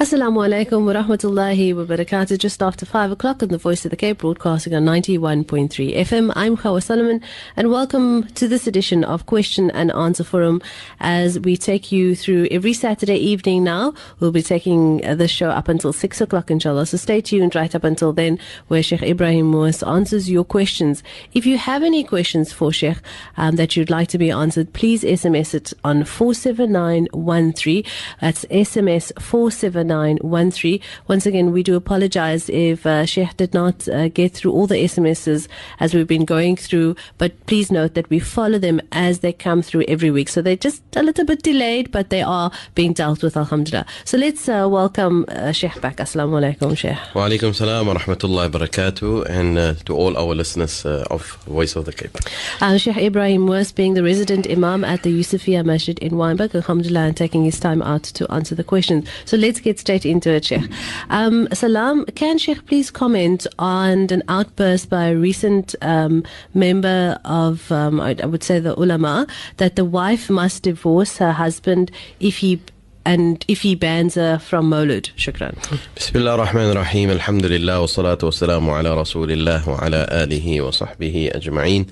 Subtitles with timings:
[0.00, 2.38] Assalamu alaikum wa rahmatullahi wa barakatuh.
[2.38, 6.32] Just after 5 o'clock on the Voice of the Cape, broadcasting on 91.3 FM.
[6.36, 7.20] I'm Khawa Solomon,
[7.56, 10.62] and welcome to this edition of Question and Answer Forum
[11.00, 13.92] as we take you through every Saturday evening now.
[14.20, 16.86] We'll be taking uh, this show up until 6 o'clock, inshallah.
[16.86, 18.38] So stay tuned right up until then,
[18.68, 21.02] where Sheikh Ebrahim Moos answers your questions.
[21.32, 22.98] If you have any questions for Sheikh
[23.36, 27.82] um, that you'd like to be answered, please SMS it on 47913.
[28.20, 29.87] That's SMS 47913.
[29.88, 30.80] 0913.
[31.08, 34.76] Once again, we do apologize if uh, Sheikh did not uh, get through all the
[34.76, 35.48] SMSs
[35.80, 39.62] as we've been going through, but please note that we follow them as they come
[39.62, 40.28] through every week.
[40.28, 43.86] So they're just a little bit delayed, but they are being dealt with, alhamdulillah.
[44.04, 45.96] So let's uh, welcome uh, Sheikh back.
[45.96, 46.98] Assalamu alaikum, Sheikh.
[47.14, 51.36] Wa alaikum salam wa rahmatullahi wa barakatuh, and uh, to all our listeners uh, of
[51.46, 52.16] Voice of the Cape.
[52.60, 57.06] Uh, Sheikh Ebrahim Moos being the resident Imam at the Yusufia Masjid in Wynberg, alhamdulillah,
[57.06, 59.08] and taking his time out to answer the questions.
[59.24, 60.69] So let's get straight into it, Sheikh.
[61.09, 67.71] Um, Salam, can Sheikh please comment on an outburst by a recent um, member of,
[67.71, 72.37] um, I, I would say, the ulama, that the wife must divorce her husband if
[72.37, 72.61] he
[73.05, 75.11] and if he bans her from Maulud.
[75.17, 75.55] Shukran.
[75.97, 81.85] بسم الله الرحمن الرحيم الحمد لله والصلاة والسلام على رسول الله وعلى آله وصحبه أجمعين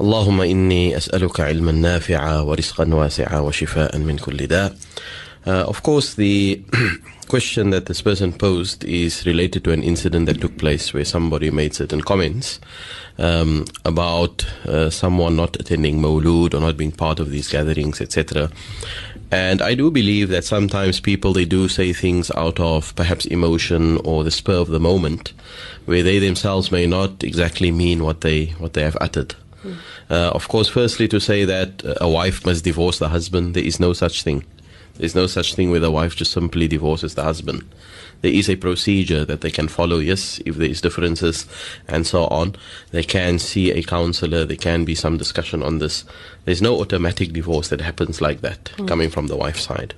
[0.00, 4.74] اللهم إني أسألك علما نافعا ورزقا واسعا وشفاء من كل داء
[5.45, 6.63] uh, of course, the
[7.27, 11.51] question that this person posed is related to an incident that took place where somebody
[11.51, 12.59] made certain comments
[13.17, 18.49] um, about uh, someone not attending Mawlud or not being part of these gatherings, etc.
[19.31, 23.97] And I do believe that sometimes people they do say things out of perhaps emotion
[24.03, 25.33] or the spur of the moment,
[25.85, 29.35] where they themselves may not exactly mean what they what they have uttered.
[30.09, 33.79] Uh, of course, firstly, to say that a wife must divorce the husband, there is
[33.79, 34.43] no such thing.
[34.95, 37.63] There's no such thing where the wife just simply divorces the husband.
[38.21, 41.45] There is a procedure that they can follow, yes, if there is differences
[41.89, 42.55] and so on.
[42.91, 46.05] They can see a counselor, there can be some discussion on this.
[46.45, 48.87] There's no automatic divorce that happens like that mm.
[48.87, 49.93] coming from the wife's side.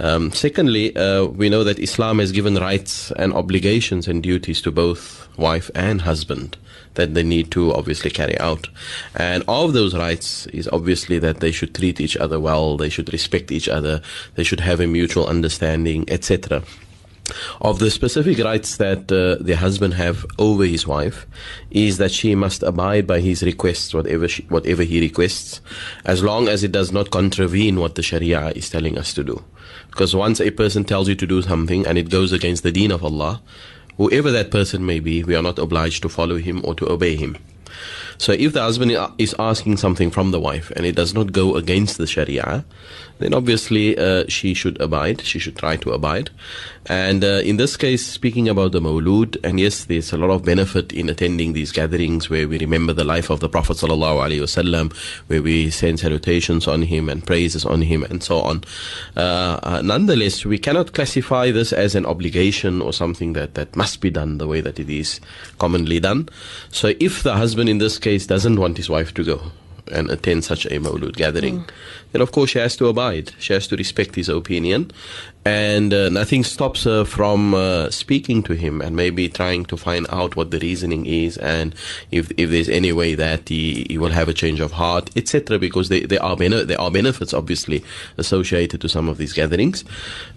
[0.00, 4.72] Um, secondly, uh, we know that Islam has given rights and obligations and duties to
[4.72, 6.56] both wife and husband
[6.94, 8.68] that they need to obviously carry out.
[9.14, 13.12] And of those rights is obviously that they should treat each other well, they should
[13.12, 14.02] respect each other,
[14.34, 16.62] they should have a mutual understanding, etc
[17.60, 21.26] of the specific rights that uh, the husband have over his wife
[21.70, 25.60] is that she must abide by his requests whatever she, whatever he requests
[26.04, 29.42] as long as it does not contravene what the sharia is telling us to do
[29.90, 32.90] because once a person tells you to do something and it goes against the deen
[32.90, 33.40] of Allah
[34.00, 37.14] whoever that person may be we are not obliged to follow him or to obey
[37.16, 37.36] him
[38.20, 41.56] so if the husband is asking something from the wife and it does not go
[41.56, 42.66] against the Sharia,
[43.18, 45.22] then obviously uh, she should abide.
[45.22, 46.28] She should try to abide.
[46.90, 50.44] And uh, in this case, speaking about the Mawlud, and yes, there's a lot of
[50.44, 54.92] benefit in attending these gatherings where we remember the life of the Prophet wasallam,
[55.28, 58.64] where we send salutations on him and praises on him and so on.
[59.16, 64.00] Uh, uh, nonetheless, we cannot classify this as an obligation or something that, that must
[64.00, 65.20] be done the way that it is
[65.58, 66.28] commonly done.
[66.70, 69.52] So if the husband in this case doesn't want his wife to go,
[69.92, 71.68] and attend such a Mawlud gathering, mm.
[72.12, 73.32] Then of course she has to abide.
[73.38, 74.92] She has to respect his opinion
[75.44, 80.06] and uh, nothing stops her from uh, speaking to him and maybe trying to find
[80.10, 81.74] out what the reasoning is and
[82.10, 85.58] if if there's any way that he, he will have a change of heart etc
[85.58, 87.82] because they, there are bene- there are benefits obviously
[88.18, 89.82] associated to some of these gatherings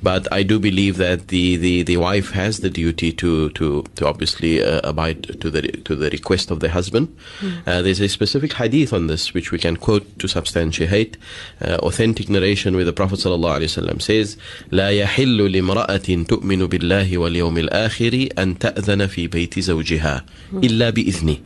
[0.01, 4.07] but I do believe that the, the, the wife has the duty to to, to
[4.07, 7.66] obviously uh, abide to the to the request of the husband mm.
[7.66, 11.17] there's a specific hadith on this which we can quote to substantiate
[11.62, 14.37] uh, authentic narration where the Prophet ﷺ says
[14.71, 21.38] لا يحل لامرأة تؤمن بالله واليوم الآخر أن تأذن في بيت زوجها إلا بإذنه.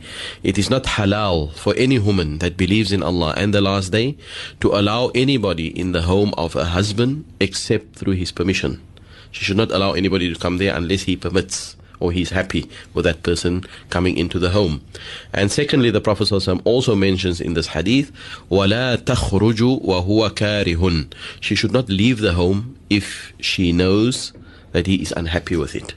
[0.43, 4.17] It is not halal for any woman that believes in Allah and the last day
[4.59, 8.81] to allow anybody in the home of a husband except through his permission.
[9.31, 13.05] She should not allow anybody to come there unless he permits or he's happy with
[13.05, 14.81] that person coming into the home.
[15.31, 18.11] And secondly, the Prophet ﷺ also mentions in this hadith,
[18.51, 24.33] وَلَا تَخْرُجُ وَهُوَ كَارِهٌ She should not leave the home if she knows
[24.73, 25.93] that he is unhappy with it.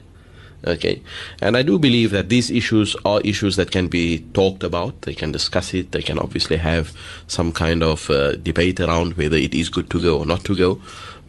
[0.64, 1.02] Okay,
[1.40, 5.02] and I do believe that these issues are issues that can be talked about.
[5.02, 5.90] They can discuss it.
[5.90, 6.92] They can obviously have
[7.26, 10.54] some kind of uh, debate around whether it is good to go or not to
[10.54, 10.80] go.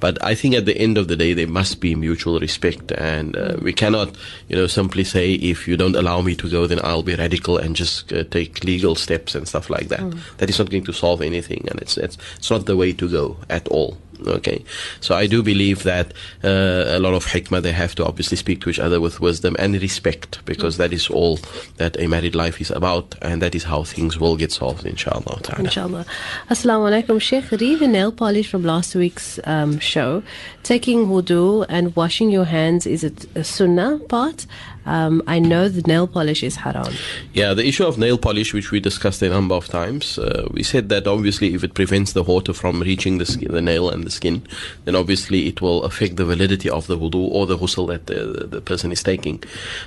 [0.03, 3.37] But I think at the end of the day, there must be mutual respect, and
[3.37, 4.13] uh, we cannot,
[4.49, 7.57] you know, simply say if you don't allow me to go, then I'll be radical
[7.57, 10.01] and just uh, take legal steps and stuff like that.
[10.01, 10.19] Mm.
[10.39, 13.09] That is not going to solve anything, and it's it's it's not the way to
[13.09, 13.97] go at all.
[14.27, 14.63] Okay,
[14.99, 18.61] so I do believe that uh, a lot of hikmah they have to obviously speak
[18.61, 21.39] to each other with wisdom and respect because that is all
[21.77, 25.39] that a married life is about, and that is how things will get solved, inshallah.
[25.41, 25.63] ta'ala.
[25.63, 26.05] Inshallah.
[26.49, 27.51] Assalamu alaikum, Sheikh.
[27.51, 30.23] Reeve nail polish from last week's um, show.
[30.63, 34.45] Taking wudu and washing your hands, is it a sunnah part?
[34.85, 36.93] Um, I know the nail polish is haram.
[37.33, 40.63] Yeah, the issue of nail polish, which we discussed a number of times, uh, we
[40.63, 44.03] said that obviously if it prevents the water from reaching the skin, the nail and
[44.03, 44.45] the skin,
[44.85, 48.47] then obviously it will affect the validity of the wudu or the ghusl that the,
[48.47, 49.41] the person is taking.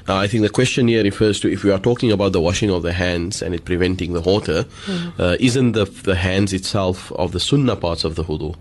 [0.09, 2.71] Now, I think the question here refers to if we are talking about the washing
[2.71, 4.65] of the hands and it preventing the water,
[5.19, 8.55] uh, isn't the, the hands itself of the sunnah parts of the wudu?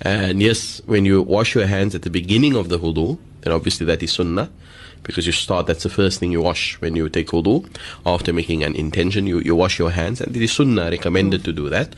[0.00, 3.84] And yes, when you wash your hands at the beginning of the wudu, then obviously
[3.86, 4.50] that is sunnah
[5.04, 7.64] because you start that's the first thing you wash when you take wudu.
[8.04, 10.20] After making an intention you, you wash your hands.
[10.20, 11.94] And it is sunnah recommended to do that.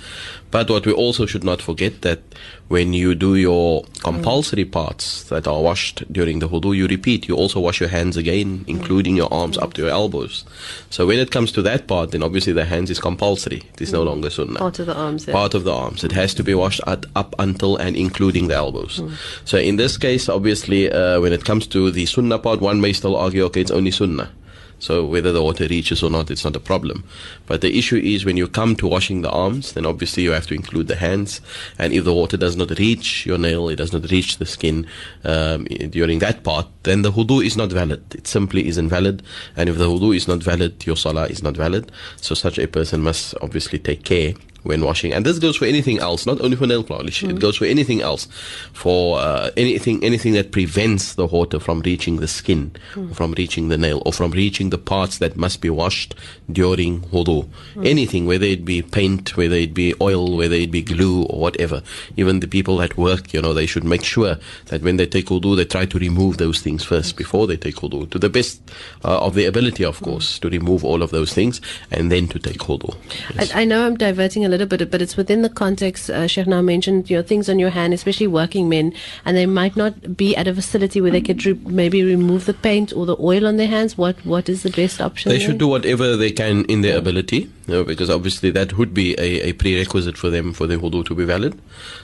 [0.50, 2.20] But what we also should not forget that
[2.68, 7.34] when you do your compulsory parts that are washed during the wudu you repeat you
[7.36, 10.44] also wash your hands again including your arms up to your elbows
[10.90, 13.92] so when it comes to that part then obviously the hands is compulsory it is
[13.92, 15.26] no longer sunnah Part of the arms.
[15.26, 15.32] Yeah.
[15.34, 16.02] part of the arms.
[16.04, 19.02] It has to be washed at, up until and including the elbows.
[19.44, 22.92] So in this case, obviously, uh, when it comes to the sunnah part, one may
[22.92, 24.30] still argue, okay, it's only sunnah.
[24.78, 27.04] So whether the water reaches or not, it's not a problem.
[27.46, 30.46] But the issue is when you come to washing the arms, then obviously you have
[30.48, 31.40] to include the hands.
[31.78, 34.86] And if the water does not reach your nail, it does not reach the skin
[35.24, 38.14] um, during that part, then the wudu is not valid.
[38.14, 39.22] It simply isn't valid.
[39.56, 41.90] And if the wudu is not valid, your salah is not valid.
[42.16, 44.34] So such a person must obviously take care
[44.66, 45.12] when washing.
[45.12, 47.22] And this goes for anything else, not only for nail polish.
[47.22, 48.26] It goes for anything else,
[48.72, 52.72] for uh, anything anything that prevents the water from reaching the skin,
[53.12, 56.14] from reaching the nail, or from reaching the parts that must be washed
[56.50, 57.48] during wudu.
[57.84, 61.82] Anything, whether it be paint, whether it be oil, whether it be glue, or whatever.
[62.16, 65.26] Even the people at work, you know, they should make sure that when they take
[65.26, 68.60] wudu, they try to remove those things first before they take wudu, to the best
[69.04, 71.60] uh, of their ability, of course, to remove all of those things
[71.90, 72.96] and then to take wudu.
[73.34, 73.54] Yes.
[73.54, 76.08] I, I know I'm diverting a little bit, but it's within the context.
[76.08, 78.94] Uh, Sheikh now mentioned you know things on your hand, especially working men,
[79.26, 82.54] and they might not be at a facility where they could re- maybe remove the
[82.54, 83.98] paint or the oil on their hands.
[83.98, 85.28] What what is the best option?
[85.28, 85.48] They there?
[85.48, 89.12] should do whatever they can in their ability, you know, because obviously that would be
[89.18, 91.60] a, a prerequisite for them for their wudu to be valid.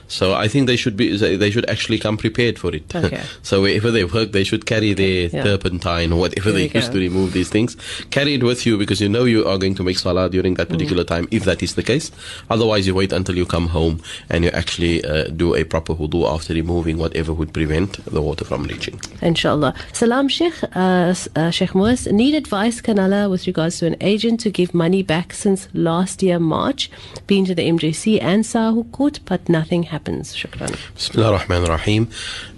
[0.07, 2.93] So I think they should be they should actually come prepared for it.
[2.93, 3.21] Okay.
[3.41, 5.43] so wherever they work, they should carry their Yeah.
[5.43, 6.93] turpentine or whatever There they use go.
[6.93, 7.77] to remove these things.
[8.11, 10.57] Carry it with you because you know you are going to make salah during Mm.
[10.57, 12.11] that particular time, if that is the case.
[12.49, 16.25] Otherwise, you wait until you come home and you actually uh, do a proper wudu
[16.27, 18.99] after removing whatever would prevent the water from reaching.
[19.21, 19.73] Inshallah.
[19.93, 22.07] Salam Sheikh, uh, uh, Sheikh Moos.
[22.07, 26.39] Need advice, Kanala, with regards to an agent to give money back since last year,
[26.39, 26.89] March.
[27.27, 30.35] Been to the MJC and Sahu court, but nothing happens.
[30.35, 30.77] Shukran.
[30.95, 32.09] Bismillah ar-Rahman ar-Rahim.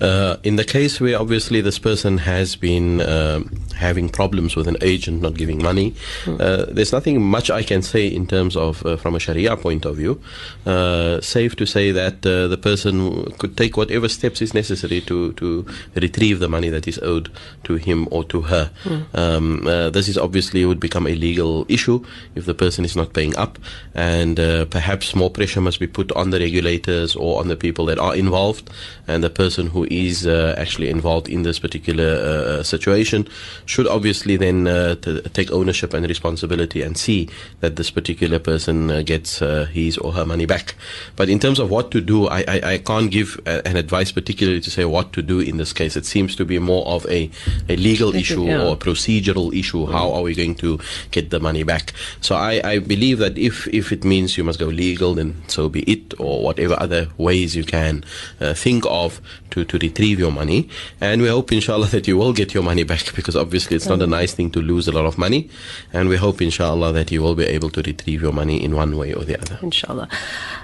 [0.01, 4.77] Uh, in the case where obviously this person has been um having problems with an
[4.81, 5.93] agent not giving money,
[6.27, 9.74] uh, there's nothing much I can say in terms of uh, from a Sharia point
[9.83, 10.21] of view.
[10.65, 15.33] Uh, safe to say that uh, the person could take whatever steps is necessary to
[15.33, 17.29] to retrieve the money that is owed
[17.63, 18.71] to him or to her.
[19.13, 22.05] Um, uh, this is obviously would become a legal issue
[22.35, 23.57] if the person is not paying up,
[23.93, 27.85] and uh, perhaps more pressure must be put on the regulators or on the people
[27.85, 28.69] that are involved,
[29.07, 33.27] and the person who is uh, actually involved in this particular uh, situation
[33.65, 37.27] should obviously then uh, t- take ownership and responsibility and see
[37.61, 40.75] that this particular person uh, gets uh, his or her money back.
[41.15, 44.11] But in terms of what to do, I, I, I can't give uh, an advice
[44.11, 45.95] particularly to say what to do in this case.
[45.95, 47.29] It seems to be more of a,
[47.69, 48.63] a legal issue yeah.
[48.63, 49.85] or a procedural issue.
[49.85, 50.79] How are we going to
[51.11, 51.93] get the money back?
[52.21, 55.69] So I, I believe that if, if it means you must go legal, then so
[55.69, 58.03] be it, or whatever other ways you can
[58.41, 59.21] uh, think of
[59.51, 60.69] to, to retrieve your money.
[60.99, 64.01] And we hope, inshallah, that you will get your money back because obviously it's not
[64.01, 65.49] a nice thing to lose a lot of money.
[65.93, 68.97] And we hope, inshallah, that you will be able to retrieve your money in one
[68.97, 69.44] way or the other.
[69.61, 70.07] Inshallah.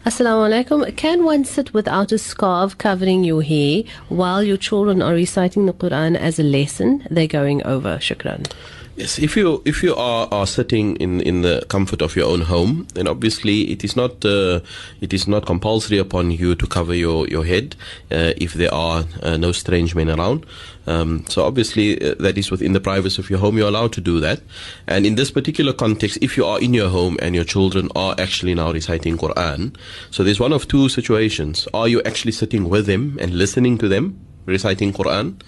[0.06, 0.96] Assalamu alaikum.
[0.96, 5.74] Can one sit without a scarf covering your hair while your children are reciting the
[5.74, 7.98] Quran as a lesson they're going over?
[7.98, 8.52] Shukran.
[9.02, 12.42] Yes, if you if you are, are sitting in, in the comfort of your own
[12.42, 14.60] home, then obviously it is not uh,
[15.02, 17.76] it is not compulsory upon you to cover your your head
[18.12, 20.46] uh, if there are uh, no strange men around.
[20.86, 23.58] Um, so obviously uh, that is within the privacy of your home.
[23.58, 24.44] You're allowed to do that.
[24.86, 28.14] And in this particular context, if you are in your home and your children are
[28.20, 29.76] actually now reciting Quran,
[30.12, 33.88] so there's one of two situations: are you actually sitting with them and listening to
[33.88, 35.42] them reciting Quran?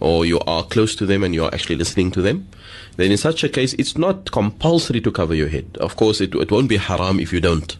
[0.00, 2.48] or you are close to them and you are actually listening to them,
[2.96, 5.76] then in such a case, it's not compulsory to cover your head.
[5.80, 7.76] Of course, it, it won't be haram if you don't.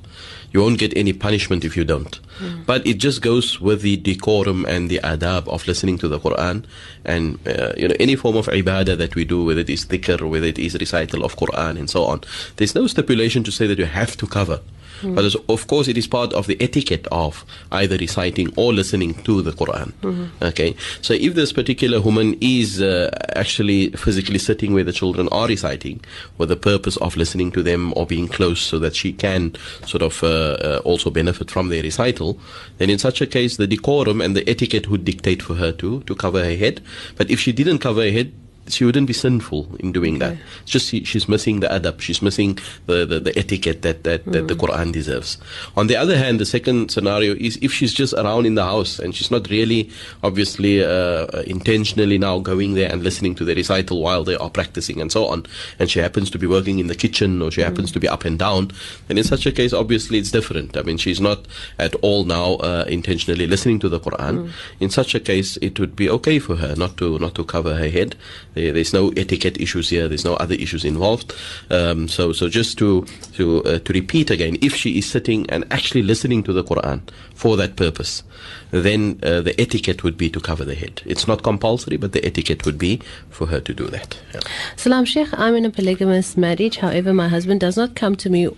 [0.53, 2.21] You won't get any punishment if you don't.
[2.39, 2.65] Mm.
[2.65, 6.65] But it just goes with the decorum and the adab of listening to the Quran
[7.05, 10.29] and uh, you know any form of ibadah that we do, whether it is dhikr,
[10.29, 12.21] whether it is recital of Quran and so on.
[12.57, 14.61] There's no stipulation to say that you have to cover.
[15.03, 15.15] Mm.
[15.15, 19.43] But of course, it is part of the etiquette of either reciting or listening to
[19.43, 19.93] the Quran.
[20.03, 20.45] Mm-hmm.
[20.45, 25.47] Okay, so if this particular woman is uh, actually physically sitting where the children are
[25.47, 26.01] reciting,
[26.39, 29.55] with the purpose of listening to them or being close, so that she can
[29.87, 32.39] sort of uh, uh, also benefit from their recital,
[32.79, 36.03] then in such a case, the decorum and the etiquette would dictate for her to
[36.03, 36.83] to cover her head.
[37.17, 38.33] But if she didn't cover her head,
[38.69, 40.35] she wouldn't be sinful in doing okay.
[40.35, 40.43] that.
[40.63, 44.25] It's just she, she's missing the adab, she's missing the, the, the etiquette that, that,
[44.25, 44.33] mm.
[44.33, 44.61] that the hmm.
[44.61, 45.39] Quran deserves.
[45.77, 48.99] On the other hand, the second scenario is if she's just around in the house
[48.99, 49.91] and she's not really,
[50.23, 55.01] obviously, uh, intentionally now going there and listening to the recital while they are practicing
[55.01, 55.45] and so on,
[55.79, 57.65] and she happens to be working in the kitchen or she mm.
[57.65, 58.71] happens to be up and down,
[59.09, 60.77] then in such a case, obviously, it's different.
[60.77, 61.47] I mean, she's not
[61.79, 64.47] at all now uh, intentionally listening to the Quran.
[64.47, 64.51] Mm.
[64.81, 67.75] In such a case, it would be okay for her not to not to cover
[67.75, 68.17] her head
[68.55, 70.09] there's no etiquette issues here.
[70.09, 71.35] There's no other issues involved.
[71.71, 75.65] Um, so, so just to to uh, to repeat again, if she is sitting and
[75.71, 77.01] actually listening to the Quran
[77.35, 78.23] for that purpose,
[78.71, 81.03] then uh, the etiquette would be to cover the head.
[81.05, 84.19] It's not compulsory, but the etiquette would be for her to do that.
[84.33, 84.41] Yeah.
[84.77, 86.77] Salam Sheikh, I'm in a polygamous marriage.
[86.79, 88.49] However, my husband does not come to me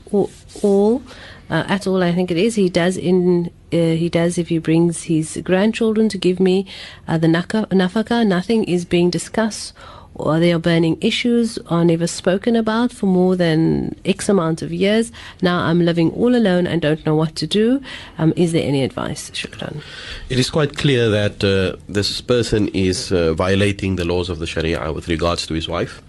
[0.62, 1.02] all.
[1.50, 2.02] Uh, at all.
[2.02, 2.54] I think it is.
[2.54, 6.66] He does in uh, he does if he brings his grandchildren to give me
[7.08, 8.26] uh, the nafaka.
[8.26, 9.72] Nothing is being discussed
[10.18, 14.72] or they are burning issues are never spoken about for more than X amount of
[14.72, 15.12] years.
[15.42, 17.82] Now I'm living all alone and don't know what to do.
[18.18, 19.82] Um, is there any advice, Shukran?
[20.30, 24.46] It is quite clear that uh, this person is uh, violating the laws of the
[24.46, 26.02] Sharia with regards to his wife.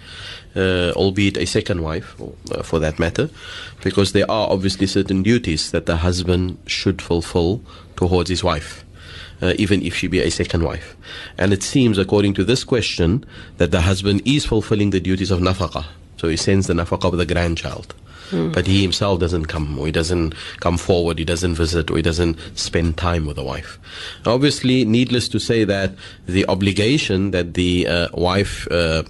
[0.57, 2.15] Uh, albeit a second wife,
[2.51, 3.29] uh, for that matter,
[3.83, 7.61] because there are obviously certain duties that the husband should fulfill
[7.95, 8.83] towards his wife
[9.41, 10.95] uh, even if she be a second wife.
[11.37, 13.25] And it seems, according to this question,
[13.57, 15.85] that the husband is fulfilling the duties of nafaqah.
[16.17, 17.93] So he sends the nafaqah with the grandchild.
[18.31, 18.51] Mm.
[18.53, 22.01] But he himself doesn't come, or he doesn't come forward, he doesn't visit, or he
[22.01, 23.79] doesn't spend time with the wife.
[24.25, 25.93] Obviously, needless to say that
[26.25, 29.03] the obligation that the uh, wife, uh,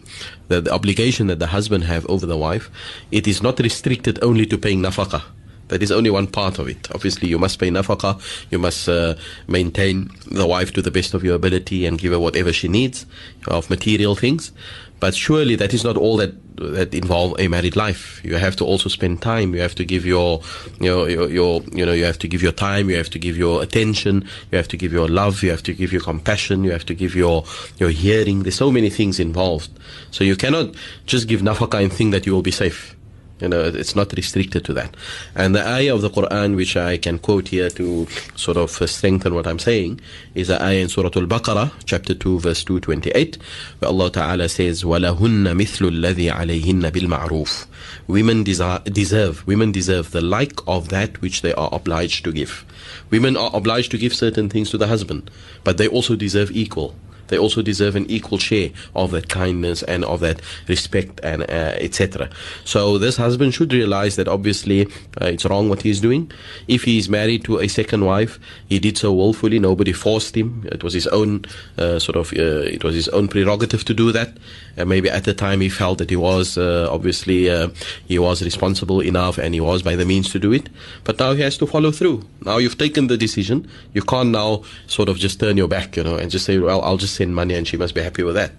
[0.49, 2.69] the, the obligation that the husband have over the wife,
[3.11, 5.23] it is not restricted only to paying nafaqah.
[5.69, 6.89] That is only one part of it.
[6.93, 8.21] Obviously, you must pay nafaqah,
[8.51, 9.15] you must uh,
[9.47, 13.05] maintain the wife to the best of your ability and give her whatever she needs
[13.47, 14.51] of material things.
[14.99, 18.19] But surely that is not all that that involve a married life.
[18.23, 19.53] You have to also spend time.
[19.53, 20.41] You have to give your,
[20.79, 22.89] you know, your, your, you know, you have to give your time.
[22.89, 24.27] You have to give your attention.
[24.51, 25.43] You have to give your love.
[25.43, 26.63] You have to give your compassion.
[26.63, 27.43] You have to give your
[27.77, 28.43] your hearing.
[28.43, 29.69] There's so many things involved.
[30.11, 30.73] So you cannot
[31.05, 32.96] just give nafaqah and think that you will be safe.
[33.42, 34.96] You know, it's not restricted to that.
[35.34, 39.34] And the ayah of the Quran, which I can quote here to sort of strengthen
[39.34, 40.00] what I'm saying,
[40.36, 43.38] is the ayah in Surah Al-Baqarah, chapter 2, verse 228,
[43.80, 47.66] where Allah Ta'ala says, وَلَهُنَّ مِثْلُ الَّذِي عَلَيْهِنَّ بِالْمَعْرُوفِ
[48.06, 52.64] Women deserve, women deserve the like of that which they are obliged to give.
[53.10, 55.32] Women are obliged to give certain things to the husband,
[55.64, 56.94] but they also deserve equal
[57.27, 61.75] they also deserve an equal share of that kindness and of that respect and uh,
[61.79, 62.29] etc.
[62.65, 64.85] So this husband should realize that obviously
[65.21, 66.31] uh, it's wrong what he's doing.
[66.67, 69.59] If he is married to a second wife, he did so willfully.
[69.59, 70.67] Nobody forced him.
[70.71, 71.45] It was his own
[71.77, 74.37] uh, sort of uh, it was his own prerogative to do that.
[74.75, 77.69] And maybe at the time he felt that he was uh, obviously uh,
[78.07, 80.69] he was responsible enough and he was by the means to do it.
[81.03, 82.23] But now he has to follow through.
[82.41, 83.67] Now you've taken the decision.
[83.93, 86.81] You can't now sort of just turn your back, you know, and just say, well,
[86.81, 88.51] I'll just send money and she must be happy with that.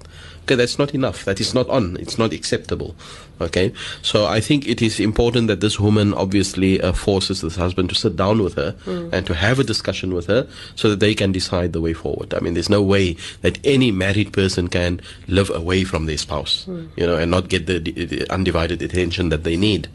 [0.43, 1.25] Okay, that's not enough.
[1.25, 1.97] That is not on.
[1.99, 2.97] It's not acceptable.
[3.40, 7.88] Okay, so I think it is important that this woman obviously uh, forces this husband
[7.90, 9.12] to sit down with her mm.
[9.12, 12.35] and to have a discussion with her so that they can decide the way forward.
[12.35, 16.66] I mean, there's no way that any married person can live away from their spouse,
[16.68, 16.88] mm.
[16.97, 19.88] you know, and not get the, the undivided attention that they need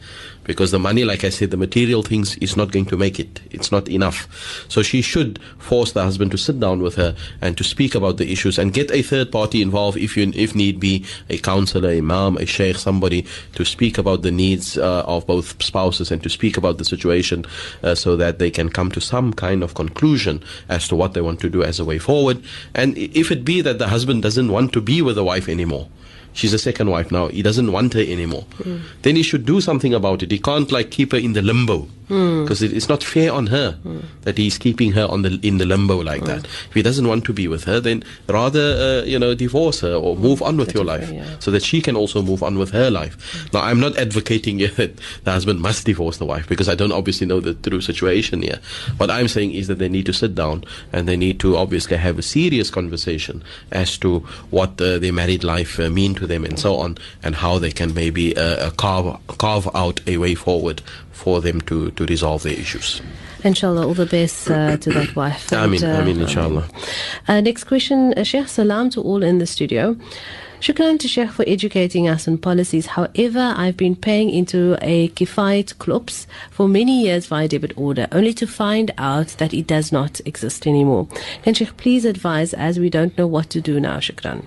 [0.44, 3.40] because the money, like I said, the material things is not going to make it.
[3.50, 4.28] It's not enough.
[4.68, 8.18] So she should force the husband to sit down with her and to speak about
[8.18, 11.88] the issues and get a third party involved if you, if need be, a counselor,
[11.88, 16.22] a imam, a sheikh, somebody to speak about the needs uh, of both spouses and
[16.22, 17.44] to speak about the situation
[17.82, 21.20] uh, so that they can come to some kind of conclusion as to what they
[21.20, 22.42] want to do as a way forward.
[22.74, 25.88] And if it be that the husband doesn't want to be with the wife anymore,
[26.34, 27.28] she's a second wife now.
[27.28, 28.44] He doesn't want her anymore.
[28.58, 28.82] Mm.
[29.02, 30.30] Then he should do something about it.
[30.30, 32.64] He can't like keep her in the limbo because mm.
[32.64, 34.02] it, it's not fair on her mm.
[34.22, 36.44] that he's keeping her on the in the limbo like that.
[36.44, 39.94] If he doesn't want to be with her, then rather uh, you know divorce her
[39.94, 41.38] or move on with your life yeah.
[41.38, 43.48] so that she can also move on with her life.
[43.52, 47.26] Now I'm not advocating that the husband must divorce the wife because I don't obviously
[47.26, 48.60] know the true situation here.
[48.98, 51.96] What I'm saying is that they need to sit down and they need to obviously
[51.96, 54.18] have a serious conversation as to
[54.50, 57.70] what uh, their married life uh, mean to them and so on, and how they
[57.70, 62.52] can maybe uh, carve carve out a way forward for them to, to resolve their
[62.52, 63.00] issues.
[63.44, 65.52] Inshallah, all the best uh, to that wife.
[65.52, 66.68] I mean, I mean, inshallah.
[67.28, 69.96] Uh, next question, uh, Sheikh Salam to all in the studio.
[70.60, 72.86] Shukran to Sheikh for educating us on policies.
[72.86, 78.32] However, I've been paying into a Kifayat clubs for many years via debit order, only
[78.32, 81.06] to find out that it does not exist anymore.
[81.42, 83.98] Can Sheikh please advise as we don't know what to do now?
[83.98, 84.46] Shukran.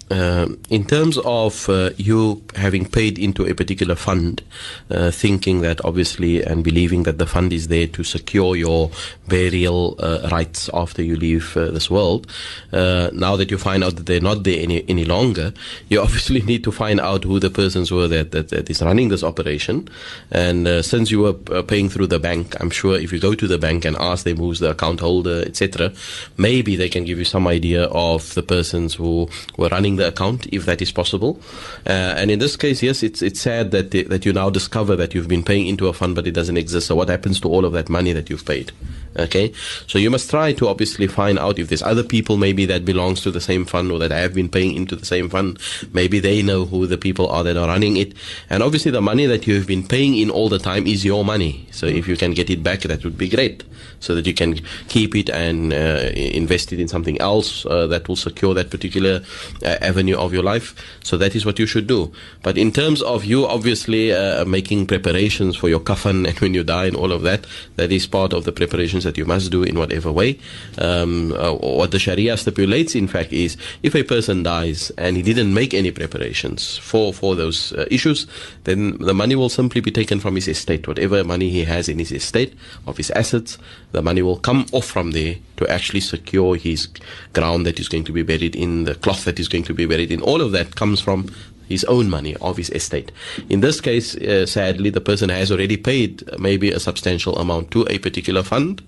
[0.11, 4.41] uh, in terms of uh, you having paid into a particular fund,
[4.89, 8.91] uh, thinking that obviously and believing that the fund is there to secure your
[9.29, 12.27] burial uh, rights after you leave uh, this world,
[12.73, 15.53] now that you find out that they're not there any, any longer,
[15.87, 19.07] you obviously need to find out who the persons were that, that, that is running
[19.07, 19.87] this operation.
[20.31, 23.57] And since you were paying through the bank, I'm sure if you go to the
[23.57, 25.93] bank and ask them who's the account holder, etc.,
[26.37, 30.47] maybe they can give you some idea of the persons who were running the account
[30.51, 31.39] if that is possible.
[31.85, 34.95] Uh, and in this case, yes, it's it's sad that the, that you now discover
[34.95, 36.87] that you've been paying into a fund but it doesn't exist.
[36.87, 38.71] So what happens to all of that money that you've paid?
[39.17, 39.51] Okay,
[39.87, 43.19] so you must try to obviously find out if there's other people maybe that belongs
[43.21, 45.59] to the same fund or that have been paying into the same fund.
[45.91, 48.13] Maybe they know who the people are that are running it.
[48.49, 51.25] And obviously, the money that you have been paying in all the time is your
[51.25, 51.67] money.
[51.71, 53.63] So if you can get it back, that would be great
[54.01, 58.07] so that you can keep it and uh, invest it in something else uh, that
[58.07, 59.21] will secure that particular
[59.63, 60.67] uh, avenue of your life.
[61.03, 62.01] So that is what you should do.
[62.43, 66.63] But in terms of you obviously uh, making preparations for your kafan and when you
[66.63, 67.45] die and all of that,
[67.75, 70.39] that is part of the preparations that you must do in whatever way.
[70.77, 75.23] Um, uh, what the Sharia stipulates, in fact, is if a person dies and he
[75.23, 78.27] didn't make any preparations for, for those uh, issues,
[78.63, 80.87] then the money will simply be taken from his estate.
[80.87, 82.53] Whatever money he has in his estate,
[82.87, 83.57] of his assets,
[83.91, 86.87] the money will come off from there to actually secure his
[87.33, 89.80] ground that is going to be buried in, the cloth that is going to be
[89.85, 90.21] buried in.
[90.21, 91.29] All of that comes from
[91.67, 93.11] his own money of his estate.
[93.49, 97.87] In this case, uh, sadly, the person has already paid maybe a substantial amount to
[97.89, 98.81] a particular fund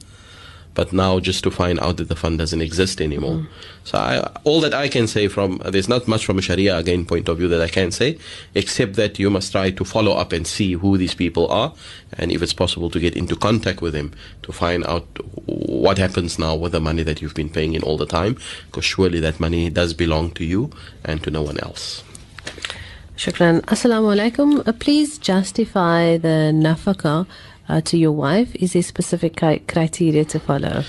[0.76, 3.36] but now just to find out that the fund doesn't exist anymore.
[3.36, 3.48] Mm.
[3.84, 7.06] So I, all that I can say from there's not much from a Sharia again
[7.06, 8.18] point of view that I can say,
[8.56, 11.74] except that you must try to follow up and see who these people are,
[12.18, 15.06] and if it's possible to get into contact with them to find out
[15.46, 18.86] what happens now with the money that you've been paying in all the time, because
[18.86, 20.72] surely that money does belong to you
[21.04, 22.04] and to no one else.
[23.16, 23.62] Shukran.
[23.66, 24.68] Assalamu alaikum.
[24.68, 27.28] Uh, please justify the nafaka
[27.70, 28.56] uh, to your wife?
[28.56, 30.84] Is there specific criteria to follow?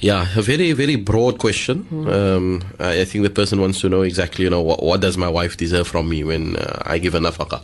[0.00, 1.84] Yeah, a very, very broad question.
[1.84, 2.10] Mm.
[2.10, 5.28] Um, I think the person wants to know exactly, you know, what, what does my
[5.28, 7.60] wife deserve from me when uh, I give a nafaka.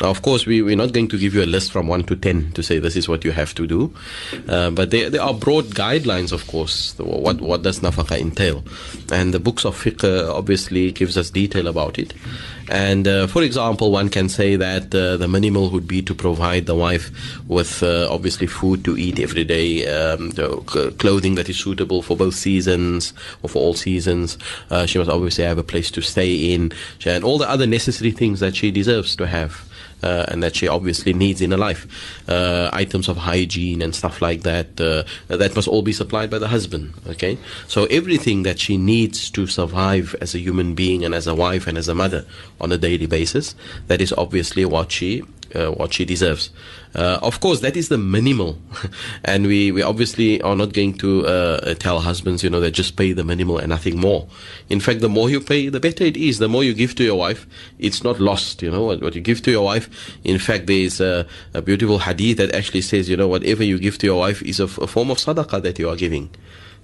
[0.00, 2.16] Now, of course, we, we're not going to give you a list from 1 to
[2.16, 3.94] 10 to say this is what you have to do.
[4.48, 6.98] Uh, but there, there are broad guidelines, of course.
[6.98, 8.64] What, what does nafaka entail?
[9.12, 12.12] And the books of fiqh obviously gives us detail about it.
[12.70, 16.66] And uh, for example, one can say that uh, the minimal would be to provide
[16.66, 17.10] the wife
[17.48, 22.34] with uh, obviously food to eat every day, um, clothing that is suitable for both
[22.34, 24.38] seasons or for all seasons.
[24.70, 26.72] Uh, she must obviously have a place to stay in,
[27.06, 29.67] and all the other necessary things that she deserves to have
[30.02, 31.86] uh, and that she obviously needs in her life.
[32.28, 36.38] Uh, items of hygiene and stuff like that, uh, that must all be supplied by
[36.38, 36.94] the husband.
[37.06, 37.38] Okay?
[37.66, 41.66] So everything that she needs to survive as a human being and as a wife
[41.66, 42.24] and as a mother
[42.60, 43.54] on a daily basis,
[43.86, 45.22] that is obviously what she
[45.54, 46.50] uh, what she deserves.
[46.94, 48.58] Uh, of course, that is the minimal,
[49.24, 52.96] and we, we obviously are not going to uh, tell husbands, you know, that just
[52.96, 54.26] pay the minimal and nothing more.
[54.68, 56.38] In fact, the more you pay, the better it is.
[56.38, 57.46] The more you give to your wife,
[57.78, 58.62] it's not lost.
[58.62, 60.18] You know what, what you give to your wife.
[60.24, 63.78] In fact, there is a, a, beautiful hadith that actually says, you know, whatever you
[63.78, 66.30] give to your wife is a, a form of sadaqah that you are giving.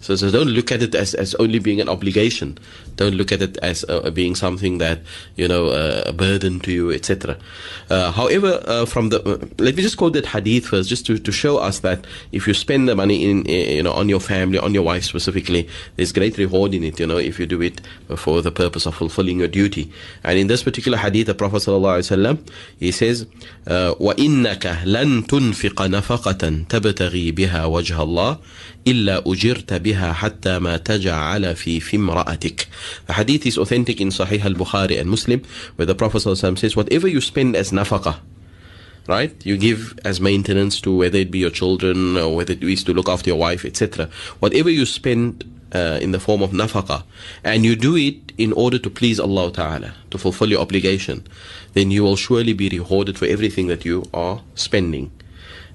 [0.03, 2.57] So, so don't look at it as, as only being an obligation.
[2.95, 5.01] Don't look at it as uh, being something that
[5.35, 7.37] you know uh, a burden to you, etc.
[7.89, 11.17] Uh, however, uh, from the uh, let me just quote that hadith first, just to,
[11.17, 14.57] to show us that if you spend the money in you know on your family,
[14.57, 15.67] on your wife specifically,
[15.97, 16.99] there's great reward in it.
[16.99, 17.81] You know, if you do it
[18.15, 19.91] for the purpose of fulfilling your duty.
[20.23, 22.39] And in this particular hadith, the Prophet sallallahu
[22.79, 23.25] he says,
[23.65, 28.39] وَإِنَّكَ لَن تُنْفِقَ نَفَقَةً تَبْتَغِي بِهَا وَجْهَ اللَّهِ
[28.87, 32.67] إِلَّا أُجِرْتَ بِهَا فيها حتى ما تجعل في في امرأتك.
[33.07, 35.41] The hadith is authentic in Sahih al-Bukhari and Muslim
[35.75, 38.19] where the Prophet ﷺ says whatever you spend as nafaqah
[39.07, 39.33] right?
[39.43, 42.93] You give as maintenance to whether it be your children or whether it is to
[42.93, 44.07] look after your wife, etc.
[44.39, 45.43] Whatever you spend
[45.73, 47.01] uh, in the form of nafaqah,
[47.43, 51.25] and you do it in order to please Allah Ta'ala, to fulfill your obligation,
[51.73, 55.09] then you will surely be rewarded for everything that you are spending.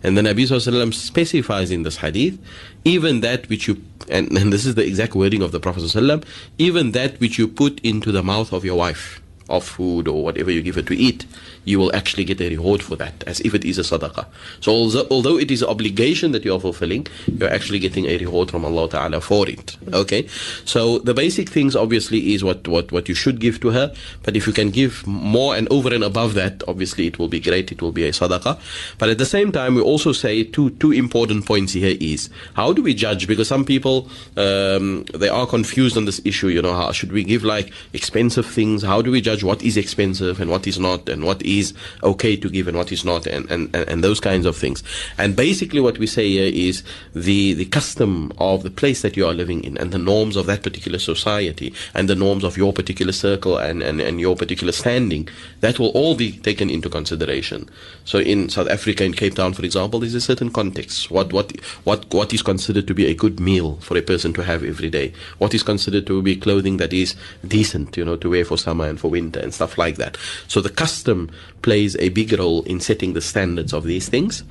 [0.01, 2.39] And the Nabi Sallallahu specifies in this hadith,
[2.85, 6.23] even that which you, and, and this is the exact wording of the Prophet Sallallahu
[6.57, 10.51] even that which you put into the mouth of your wife, of food or whatever
[10.51, 11.25] you give her to eat,
[11.65, 14.25] you will actually get a reward for that, as if it is a sadaqah.
[14.59, 14.71] So
[15.11, 18.65] although, it is an obligation that you are fulfilling, you're actually getting a reward from
[18.65, 19.77] Allah Ta'ala for it.
[19.93, 20.27] Okay?
[20.65, 24.35] So the basic things obviously is what, what, what you should give to her, but
[24.35, 27.71] if you can give more and over and above that, obviously it will be great,
[27.71, 28.59] it will be a sadaqah.
[28.97, 32.73] But at the same time, we also say two, two important points here is, how
[32.73, 33.27] do we judge?
[33.27, 37.23] Because some people, um, they are confused on this issue, you know, how should we
[37.23, 38.83] give like expensive things?
[38.83, 41.73] How do we judge what is expensive and what is not and what is
[42.03, 44.83] okay to give and what is not and, and, and those kinds of things.
[45.17, 49.25] And basically what we say here is the, the custom of the place that you
[49.25, 52.73] are living in and the norms of that particular society and the norms of your
[52.73, 55.27] particular circle and, and, and your particular standing,
[55.61, 57.69] that will all be taken into consideration.
[58.05, 61.11] So in South Africa, in Cape Town, for example, there's a certain context.
[61.11, 61.51] What, what,
[61.83, 64.89] what, what is considered to be a good meal for a person to have every
[64.89, 65.13] day?
[65.37, 67.15] What is considered to be clothing that is
[67.47, 70.17] decent, you know, to wear for summer and for winter and stuff like that.
[70.47, 71.29] So the custom
[71.61, 74.43] plays a big role in setting the standards of these things.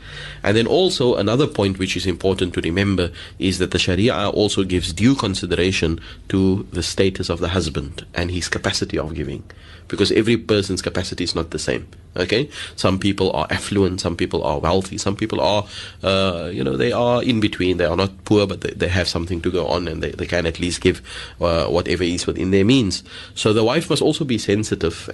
[0.43, 4.65] And then also another point which is important to remember is that the Sharia also
[4.65, 9.45] gives due consideration to the status of the husband and his capacity of giving
[9.89, 11.89] because every person's capacity is not the same.
[12.17, 15.67] Okay, some people are affluent, some people are wealthy, some people are,
[16.03, 17.77] uh, you know, they are in between.
[17.77, 20.27] They are not poor, but they, they have something to go on, and they, they
[20.27, 21.01] can at least give
[21.41, 23.05] uh, whatever is within their means.
[23.35, 24.58] So the wife must also be sensitive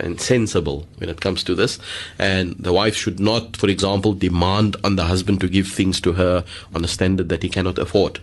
[0.01, 1.79] and sensible when it comes to this,
[2.19, 6.13] and the wife should not, for example, demand on the husband to give things to
[6.13, 8.21] her on a standard that he cannot afford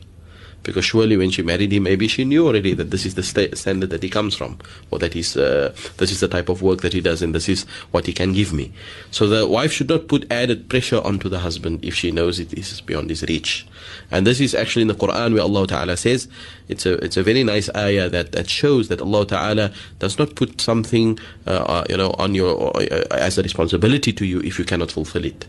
[0.63, 3.53] because surely when she married him, maybe she knew already that this is the sta-
[3.55, 4.59] standard that he comes from,
[4.91, 7.49] or that he's, uh, this is the type of work that he does, and this
[7.49, 8.71] is what he can give me.
[9.09, 12.53] So the wife should not put added pressure onto the husband if she knows it
[12.53, 13.65] is beyond his reach.
[14.11, 16.27] And this is actually in the Quran where Allah Ta'ala says,
[16.67, 20.35] it's a, it's a very nice ayah that, that shows that Allah Ta'ala does not
[20.35, 24.59] put something, uh, uh you know, on your, uh, as a responsibility to you if
[24.59, 25.47] you cannot fulfill it.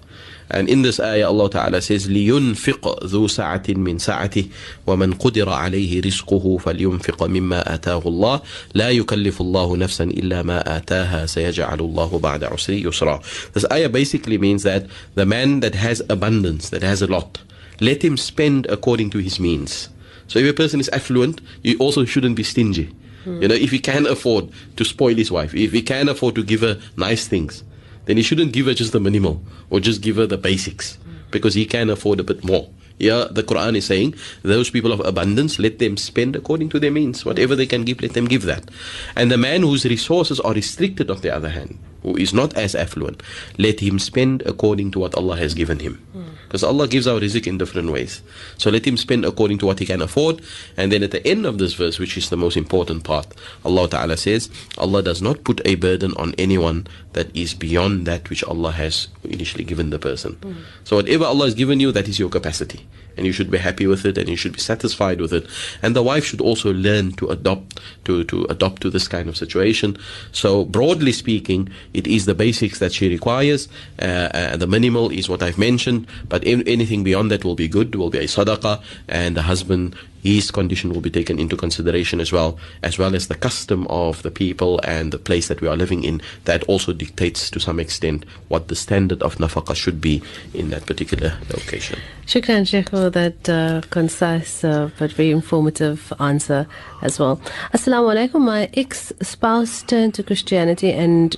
[0.51, 4.49] And in this ayah, Allah Ta'ala says, لِيُنْفِقْ ذُو سَعَةٍ مِّن سَعَتِهِ
[4.87, 8.41] وَمَنْ قُدِرَ عَلَيْهِ رِزْقُهُ فَلْيُنْفِقْ مِمَّا آتَاهُ اللَّهُ
[8.75, 14.37] لَا يُكَلِّفُ اللَّهُ نَفْسًا إِلَّا مَا آتَاهَا سَيَجْعَلُ اللَّهُ بَعْدَ عُسْرِ يُسْرًا This ayah basically
[14.37, 17.39] means that the man that has abundance, that has a lot,
[17.81, 19.89] let him spend according to his means.
[20.27, 22.93] So if a person is affluent, you also shouldn't be stingy.
[23.27, 26.43] You know, if he can afford to spoil his wife, if he can afford to
[26.43, 27.61] give her nice things,
[28.04, 30.98] then he shouldn't give her just the minimal or just give her the basics
[31.30, 32.68] because he can afford a bit more.
[32.98, 36.90] Yeah, the Quran is saying those people of abundance, let them spend according to their
[36.92, 37.24] means.
[37.24, 38.70] Whatever they can give, let them give that.
[39.16, 42.74] And the man whose resources are restricted, on the other hand, who is not as
[42.74, 43.22] affluent,
[43.58, 46.04] let him spend according to what Allah has given him.
[46.44, 48.20] Because Allah gives our rizq in different ways.
[48.58, 50.42] So let him spend according to what he can afford.
[50.76, 53.26] And then at the end of this verse, which is the most important part,
[53.64, 58.28] Allah Ta'ala says, Allah does not put a burden on anyone that is beyond that
[58.28, 60.36] which Allah has initially given the person.
[60.84, 62.86] So whatever Allah has given you, that is your capacity
[63.16, 65.46] and you should be happy with it and you should be satisfied with it.
[65.82, 69.36] And the wife should also learn to adopt to, to adopt to this kind of
[69.36, 69.96] situation.
[70.32, 73.68] So broadly speaking it is the basics that she requires.
[74.00, 77.94] Uh, uh, the minimal is what I've mentioned but anything beyond that will be good
[77.94, 82.32] will be a sadaqah and the husband his condition will be taken into consideration as
[82.32, 85.76] well, as well as the custom of the people and the place that we are
[85.76, 86.22] living in.
[86.44, 90.22] That also dictates to some extent what the standard of nafaqah should be
[90.54, 91.98] in that particular location.
[92.26, 96.66] Shukran, Sheikh, for that uh, concise uh, but very informative answer
[97.02, 97.40] as well.
[97.72, 98.42] Assalamu alaikum.
[98.42, 101.34] My ex spouse turned to Christianity and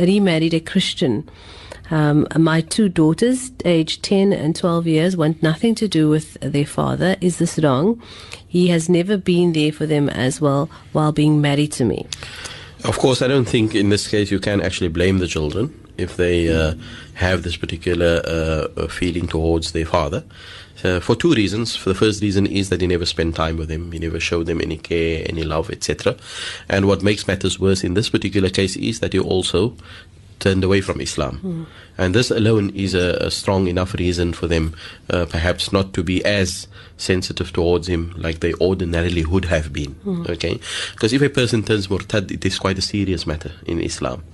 [0.00, 1.28] remarried a Christian.
[1.90, 6.66] Um, my two daughters, aged 10 and 12 years, want nothing to do with their
[6.66, 7.16] father.
[7.20, 8.02] Is this wrong?
[8.46, 12.06] He has never been there for them as well while being married to me.
[12.84, 16.16] Of course, I don't think in this case you can actually blame the children if
[16.16, 16.74] they uh,
[17.14, 20.24] have this particular uh, feeling towards their father.
[21.00, 21.74] For two reasons.
[21.74, 24.46] For the first reason is that he never spent time with them, he never showed
[24.46, 26.16] them any care, any love, etc.
[26.68, 29.74] And what makes matters worse in this particular case is that he also
[30.38, 31.66] turned away from Islam.
[31.98, 34.74] And this alone is a, a strong enough reason for them
[35.10, 39.92] uh, perhaps not to be as sensitive towards him like they ordinarily would have been.
[39.94, 40.24] Hmm.
[40.28, 40.60] Okay?
[40.92, 44.24] Because if a person turns murtad, it is quite a serious matter in Islam.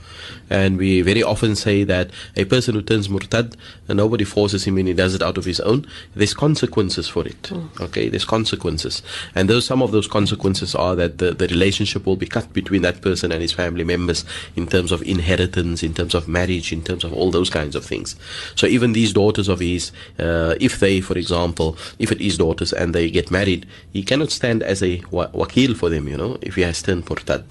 [0.50, 3.56] And we very often say that a person who turns murtad,
[3.88, 7.26] and nobody forces him and he does it out of his own, there's consequences for
[7.26, 7.46] it.
[7.46, 7.66] Hmm.
[7.80, 9.02] Okay, there's consequences.
[9.34, 12.82] And those some of those consequences are that the, the relationship will be cut between
[12.82, 14.24] that person and his family members
[14.56, 17.84] in terms of inheritance, in terms of marriage, in terms of all those kinds of
[17.84, 18.16] things.
[18.54, 22.72] So even these daughters of his, uh, if they, for example, if it is daughters
[22.72, 26.38] and they get married, he cannot stand as a wa- wakil for them, you know,
[26.42, 27.44] if he has turned murtad.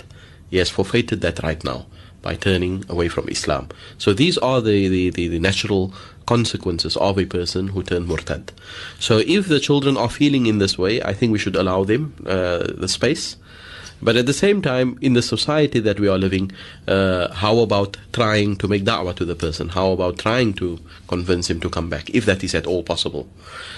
[0.50, 1.88] He has forfeited that right now
[2.22, 3.70] by turning away from Islam.
[3.98, 5.94] So these are the, the, the, the natural
[6.26, 8.52] consequences of a person who turned murtad.
[9.00, 12.14] So if the children are feeling in this way, I think we should allow them
[12.26, 13.36] uh, the space.
[14.04, 16.52] But at the same time, in the society that we are living,
[16.88, 19.70] uh, how about trying to make da'wah to the person?
[19.70, 23.30] How about trying to convince him to come back, if that is at all possible?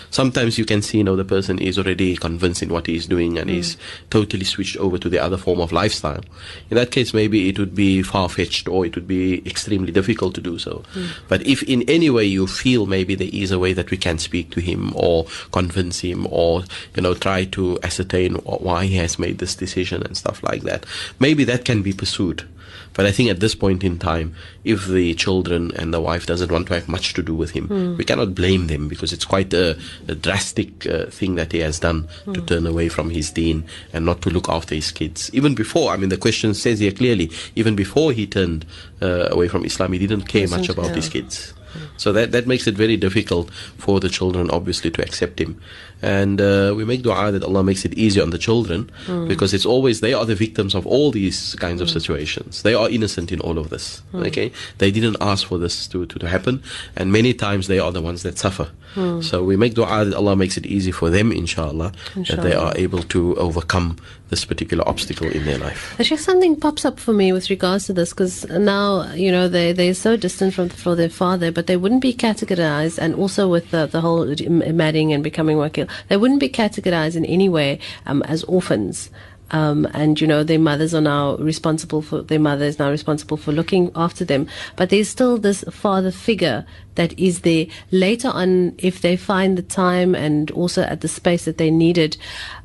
[0.09, 3.05] Sometimes you can see, you know, the person is already convinced in what he is
[3.05, 3.75] doing and is
[4.09, 6.23] totally switched over to the other form of lifestyle.
[6.69, 10.33] In that case, maybe it would be far fetched or it would be extremely difficult
[10.35, 10.83] to do so.
[11.27, 14.17] But if in any way you feel maybe there is a way that we can
[14.17, 16.63] speak to him or convince him or,
[16.95, 20.85] you know, try to ascertain why he has made this decision and stuff like that,
[21.19, 22.47] maybe that can be pursued.
[22.93, 26.49] But I think at this point in time, if the children and the wife doesn't
[26.49, 29.53] want to have much to do with him, we cannot blame them because it's quite
[29.53, 33.65] a, a drastic uh, thing that he has done to turn away from his deen
[33.91, 35.29] and not to look after his kids.
[35.33, 38.65] Even before, I mean, the question says here clearly, even before he turned
[39.01, 41.53] uh, away from Islam, he didn't care much about his kids.
[41.97, 45.59] So that that makes it very difficult for the children, obviously, to accept him.
[46.05, 49.27] And uh, we make dua that Allah makes it easy on the children hmm.
[49.27, 51.97] because it's always they are the victims of all these kinds of hmm.
[51.97, 52.61] situations.
[52.61, 54.03] They are innocent in all of this.
[54.11, 54.23] Hmm.
[54.29, 56.61] Okay, they didn't ask for this to, to, to happen,
[56.95, 58.69] and many times they are the ones that suffer.
[58.95, 62.71] So we make dua that Allah makes it easy for them, inshallah, that they are
[62.77, 63.97] able to overcome
[64.29, 65.99] this particular obstacle in their life.
[65.99, 69.71] Actually, something pops up for me with regards to this because now you know they
[69.71, 73.69] they're so distant from from their father, but they wouldn't be categorized, and also with
[73.71, 77.79] the, the whole m- marrying and becoming wakil, they wouldn't be categorized in any way
[78.05, 79.09] um, as orphans.
[79.51, 83.37] Um, and you know their mothers are now responsible for their mother is now responsible
[83.37, 84.47] for looking after them.
[84.75, 87.67] But there's still this father figure that is there.
[87.91, 92.17] Later on if they find the time and also at the space that they needed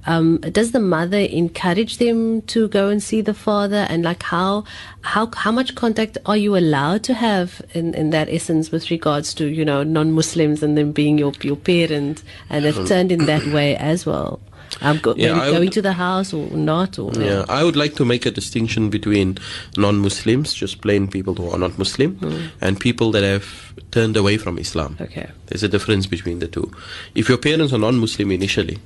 [0.07, 3.87] um, does the mother encourage them to go and see the father?
[3.89, 4.65] And like how
[5.03, 9.35] how how much contact are you allowed to have in, in that essence with regards
[9.35, 12.23] to you know non-muslims and them being your your parent?
[12.49, 14.41] And they've turned in that way as well
[14.83, 17.77] um, go, Yeah, I would- going to the house or not or Yeah, I would
[17.77, 19.39] like to make a distinction between
[19.77, 22.19] non-Muslims, just plain people who are not Muslim,
[22.61, 23.47] and people that have
[23.91, 24.97] turned away from Islam.
[25.01, 26.71] okay There's a difference between the two.
[27.15, 28.79] If your parents are non-Muslim initially,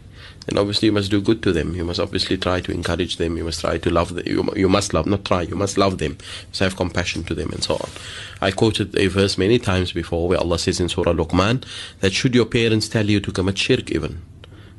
[0.47, 1.75] then obviously you must do good to them.
[1.75, 3.37] You must obviously try to encourage them.
[3.39, 4.25] You must try to love them.
[4.27, 5.41] You, you must love, not try.
[5.43, 6.13] You must love them.
[6.21, 7.89] You must have compassion to them, and so on.
[8.43, 11.65] I quoted a verse many times before where Allah says in Surah Luqman
[12.01, 14.21] that should your parents tell you to commit shirk, even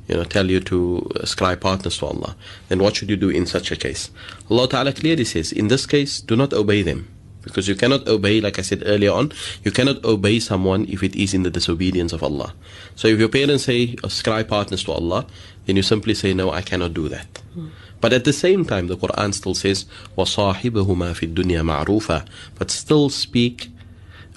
[0.08, 2.34] you know, tell you to ascribe partners to Allah,
[2.68, 4.10] then what should you do in such a case?
[4.50, 7.08] Allah Ta'ala clearly says, in this case, do not obey them.
[7.42, 9.32] Because you cannot obey, like I said earlier on,
[9.64, 12.54] you cannot obey someone if it is in the disobedience of Allah.
[12.96, 15.26] So if your parents say, ascribe partners to Allah,
[15.66, 17.40] then you simply say, no, I cannot do that.
[18.00, 19.84] But at the same time, the Quran still says,
[20.18, 22.26] وَصَاحِبَهُمَا فِي الدُّنْيَا مَعْرُوفًا
[22.58, 23.70] But still speak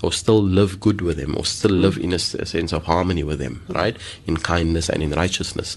[0.02, 3.38] or still live good with them, or still live in a sense of harmony with
[3.38, 3.96] them, right?
[4.26, 5.76] In kindness and in righteousness.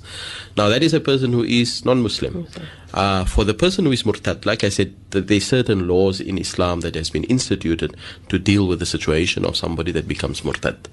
[0.55, 2.47] Now, that is a person who is non Muslim.
[2.93, 6.37] Uh, for the person who is murtad, like I said, that there's certain laws in
[6.37, 7.95] Islam that has been instituted
[8.29, 10.89] to deal with the situation of somebody that becomes murtad.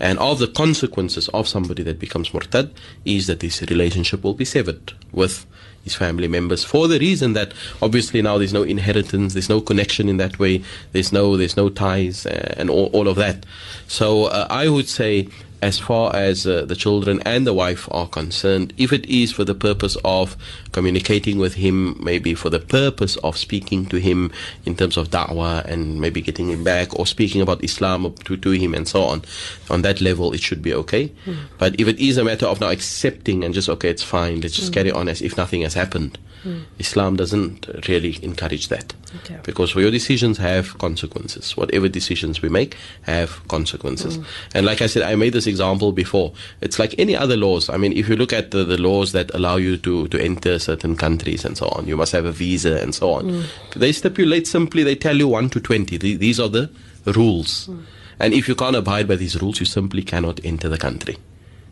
[0.00, 2.72] And of the consequences of somebody that becomes murtad
[3.04, 5.46] is that this relationship will be severed with
[5.88, 10.08] his family members for the reason that obviously now there's no inheritance, there's no connection
[10.08, 13.44] in that way, there's no there's no ties uh, and all, all of that.
[13.86, 15.28] So uh, I would say
[15.60, 19.44] as far as uh, the children and the wife are concerned, if it is for
[19.44, 20.36] the purpose of
[20.72, 24.30] communicating with him, maybe for the purpose of speaking to him
[24.64, 28.50] in terms of da'wah and maybe getting him back or speaking about Islam to, to
[28.50, 29.22] him and so on,
[29.70, 31.08] on that level it should be okay.
[31.24, 31.34] Hmm.
[31.58, 34.54] But if it is a matter of now accepting and just, okay, it's fine, let's
[34.54, 34.74] just hmm.
[34.74, 36.60] carry on as if nothing has happened, hmm.
[36.78, 38.94] Islam doesn't really encourage that.
[39.24, 39.38] Okay.
[39.42, 41.56] Because your decisions have consequences.
[41.56, 44.18] Whatever decisions we make have consequences.
[44.54, 46.32] And like I said, I made this example before.
[46.60, 47.68] It's like any other laws.
[47.68, 50.58] I mean, if you look at the, the laws that allow you to, to enter
[50.58, 53.24] certain countries and so on, you must have a visa and so on.
[53.24, 53.44] Mm.
[53.74, 55.96] They stipulate simply, they tell you 1 to 20.
[55.96, 56.70] These are the
[57.06, 57.66] rules.
[57.66, 57.84] Mm.
[58.20, 61.16] And if you can't abide by these rules, you simply cannot enter the country.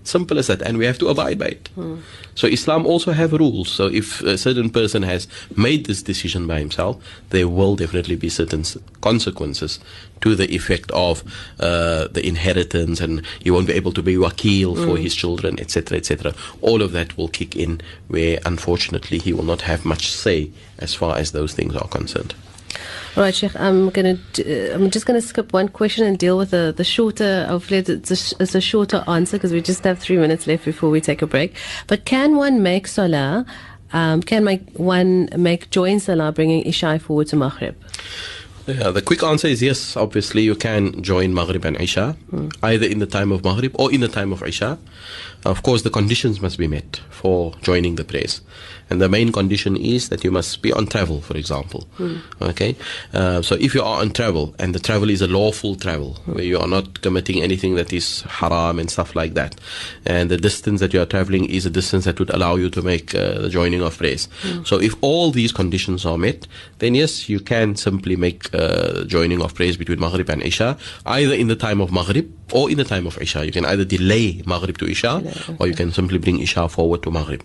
[0.06, 1.68] Simple as that, and we have to abide by it.
[1.74, 1.96] Hmm.
[2.36, 3.68] So Islam also have rules.
[3.68, 8.28] So if a certain person has made this decision by himself, there will definitely be
[8.28, 8.62] certain
[9.00, 9.80] consequences
[10.20, 11.24] to the effect of
[11.58, 15.02] uh, the inheritance, and he won't be able to be wakil for hmm.
[15.02, 16.34] his children, etc., etc.
[16.60, 20.94] All of that will kick in, where unfortunately he will not have much say as
[20.94, 22.34] far as those things are concerned.
[23.16, 23.58] All right, Sheikh.
[23.58, 24.18] I'm gonna.
[24.38, 27.46] Uh, I'm just gonna skip one question and deal with the the shorter.
[27.46, 30.90] Hopefully, it's a, it's a shorter answer because we just have three minutes left before
[30.90, 31.54] we take a break.
[31.86, 33.46] But can one make salah?
[33.92, 37.74] Um, can make one make join salah bringing Isha forward to Maghrib?
[38.66, 39.96] Yeah, the quick answer is yes.
[39.96, 42.48] Obviously, you can join Maghrib and Isha, hmm.
[42.64, 44.76] either in the time of Maghrib or in the time of Isha.
[45.44, 48.40] Of course, the conditions must be met for joining the prayers.
[48.88, 51.88] And the main condition is that you must be on travel, for example.
[51.98, 52.20] Mm.
[52.40, 52.76] Okay?
[53.12, 56.34] Uh, so if you are on travel, and the travel is a lawful travel, mm.
[56.36, 59.56] where you are not committing anything that is haram and stuff like that,
[60.04, 62.80] and the distance that you are traveling is a distance that would allow you to
[62.80, 64.28] make uh, the joining of prayers.
[64.42, 64.66] Mm.
[64.66, 66.46] So if all these conditions are met,
[66.78, 71.34] then yes, you can simply make uh, joining of prayers between Maghrib and Isha, either
[71.34, 73.44] in the time of Maghrib or in the time of Isha.
[73.44, 75.56] You can either delay Maghrib to Isha, okay.
[75.58, 77.44] or you can simply bring Isha forward to Maghrib.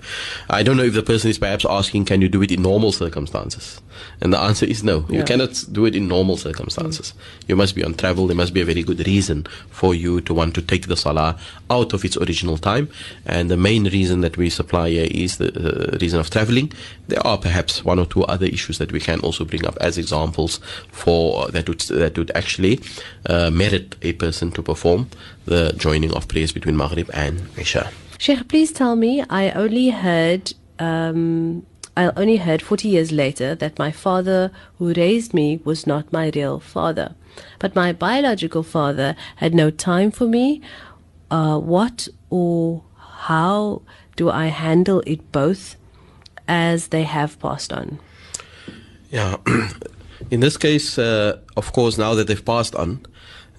[0.49, 2.91] I don't know if the person is perhaps asking, can you do it in normal
[2.91, 3.81] circumstances?
[4.21, 5.05] And the answer is no.
[5.09, 5.19] Yeah.
[5.19, 7.13] You cannot do it in normal circumstances.
[7.13, 7.49] Mm.
[7.49, 8.27] You must be on travel.
[8.27, 11.37] There must be a very good reason for you to want to take the salah
[11.69, 12.89] out of its original time.
[13.25, 16.71] And the main reason that we supply here is the uh, reason of traveling.
[17.07, 19.97] There are perhaps one or two other issues that we can also bring up as
[19.97, 20.59] examples
[20.91, 22.79] for that would that would actually
[23.25, 25.09] uh, merit a person to perform
[25.45, 27.89] the joining of prayers between Maghrib and Isha.
[28.17, 29.23] Sheikh, please tell me.
[29.29, 31.65] I only heard um,
[31.95, 36.31] I only heard 40 years later that my father who raised me was not my
[36.33, 37.13] real father.
[37.59, 40.61] But my biological father had no time for me.
[41.29, 43.83] Uh, what or how
[44.15, 45.75] do I handle it both
[46.47, 47.99] as they have passed on?
[49.11, 49.37] Yeah.
[50.31, 53.05] In this case, uh, of course, now that they've passed on,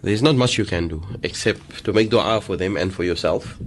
[0.02, 3.58] there's not much you can do except to make dua for them and for yourself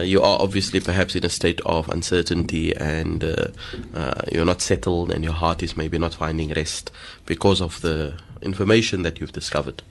[0.00, 3.46] you are obviously perhaps in a state of uncertainty and uh,
[3.94, 6.90] uh, you're not settled and your heart is maybe not finding rest
[7.26, 9.82] because of the information that you've discovered.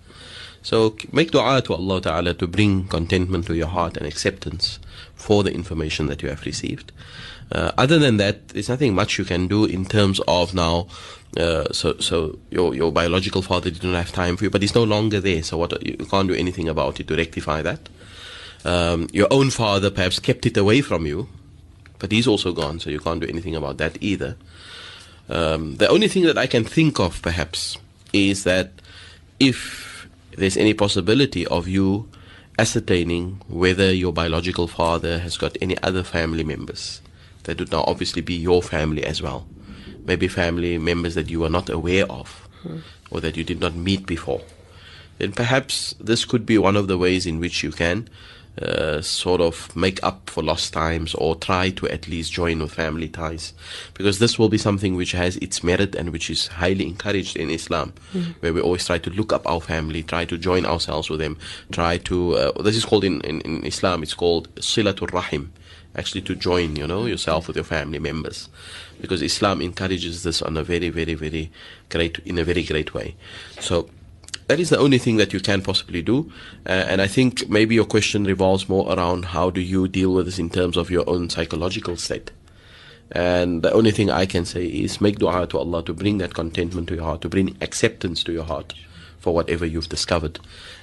[0.64, 4.80] So make dua to Allah Ta'ala to bring contentment to your heart and acceptance
[5.16, 6.92] for the information that you have received.
[7.52, 10.88] Uh, other than that, there's nothing much you can do in terms of now.
[11.36, 14.84] Uh, so, so your your biological father didn't have time for you, but he's no
[14.84, 15.42] longer there.
[15.44, 17.90] So what you can't do anything about it to rectify that
[18.66, 21.28] um, your own father perhaps kept it away from you,
[22.00, 24.36] but he's also gone, so you can't do anything about that either.
[25.30, 27.78] Um, the only thing that I can think of perhaps
[28.12, 28.72] is that
[29.40, 32.10] if there's any possibility of you
[32.60, 37.02] ascertaining whether your biological father has got any other family members
[37.44, 39.48] that would now obviously be your family as well.
[40.06, 42.80] Maybe family members that you are not aware of hmm.
[43.10, 44.42] or that you did not meet before.
[45.18, 48.10] Then perhaps this could be one of the ways in which you can
[48.62, 52.74] uh, sort of make up for lost times or try to at least join with
[52.74, 53.54] family ties.
[53.94, 57.50] Because this will be something which has its merit and which is highly encouraged in
[57.50, 58.32] Islam mm-hmm.
[58.42, 61.38] where we always try to look up our family try to join ourselves with them
[61.72, 65.54] try to uh, this is called in, in, in Islam it's called silatul rahim
[65.96, 68.50] actually to join you know yourself with your family members.
[69.00, 71.52] Because Islam encourages this on a very very very
[71.90, 73.16] great in a very great way.
[73.60, 73.90] So
[74.52, 76.30] that is the only thing that you can possibly do.
[76.66, 80.26] Uh, and I think maybe your question revolves more around how do you deal with
[80.26, 82.32] this in terms of your own psychological state.
[83.14, 86.34] And the only thing I can say is make dua to Allah to bring that
[86.34, 88.74] contentment to your heart, to bring acceptance to your heart
[89.22, 90.40] for whatever you've discovered.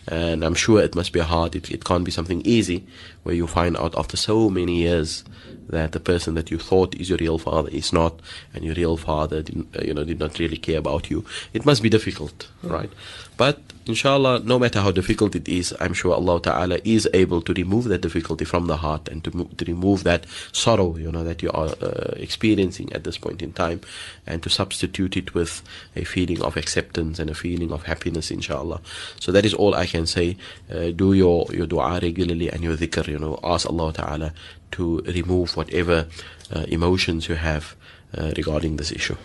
[0.07, 1.55] And I'm sure it must be hard.
[1.55, 2.87] It, it can't be something easy
[3.25, 5.25] where you find out after so many years
[5.69, 8.21] that the person that you thought is your real father is not,
[8.55, 11.25] and your real father, didn't, uh, you know, did not really care about you.
[11.53, 12.71] It must be difficult, mm.
[12.71, 12.91] right?
[13.37, 17.53] But inshallah, no matter how difficult it is, I'm sure Allah Ta'ala is able to
[17.53, 21.43] remove that difficulty from the heart and to, to remove that sorrow, you know, that
[21.43, 23.81] you are uh, experiencing at this point in time
[24.27, 25.63] and to substitute it with
[25.95, 28.81] a feeling of acceptance and a feeling of happiness, inshallah.
[29.21, 30.37] So that is all I can say.
[30.71, 34.33] Uh, do your, your dua regularly and your dhikr, you know, ask Allah Ta'ala
[34.73, 36.07] to remove whatever
[36.55, 37.77] uh, emotions you have
[38.17, 39.17] uh, regarding this issue.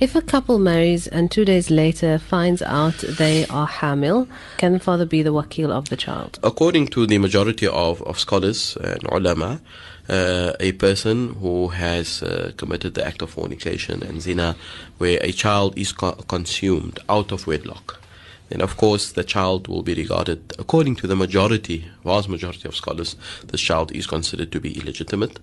[0.00, 4.78] If a couple marries and two days later finds out they are hamil, can the
[4.78, 6.38] father be the wakil of the child?
[6.42, 9.60] According to the majority of, of scholars and ulama,
[10.08, 14.56] uh, a person who has uh, committed the act of fornication and zina,
[14.98, 18.00] where a child is co- consumed out of wedlock,
[18.48, 22.76] then of course the child will be regarded, according to the majority, vast majority of
[22.76, 25.38] scholars, this child is considered to be illegitimate,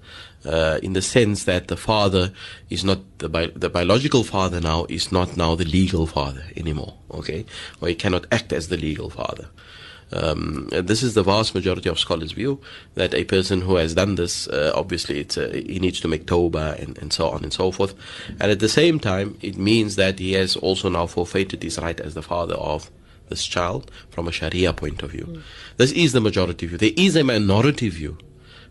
[0.45, 2.32] uh, in the sense that the father
[2.70, 6.95] is not the bi- the biological father now is not now the legal father anymore.
[7.12, 7.45] Okay,
[7.82, 9.47] or he cannot act as the legal father.
[10.12, 12.62] Um, this is the vast majority of scholars' view
[12.93, 16.26] that a person who has done this, uh, obviously, it's, uh, he needs to make
[16.26, 17.95] tawbah and, and so on and so forth.
[18.39, 21.99] And at the same time, it means that he has also now forfeited his right
[21.99, 22.91] as the father of
[23.30, 25.26] this child from a Sharia point of view.
[25.26, 25.41] Mm.
[25.78, 26.78] This is the majority view.
[26.78, 28.18] There is a minority view,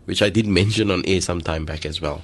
[0.05, 2.21] which I did mention on air some time back as well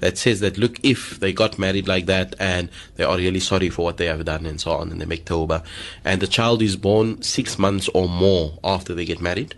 [0.00, 3.70] that says that look, if they got married like that and they are really sorry
[3.70, 5.64] for what they have done and so on, and they make tawbah,
[6.04, 9.54] and the child is born six months or more after they get married,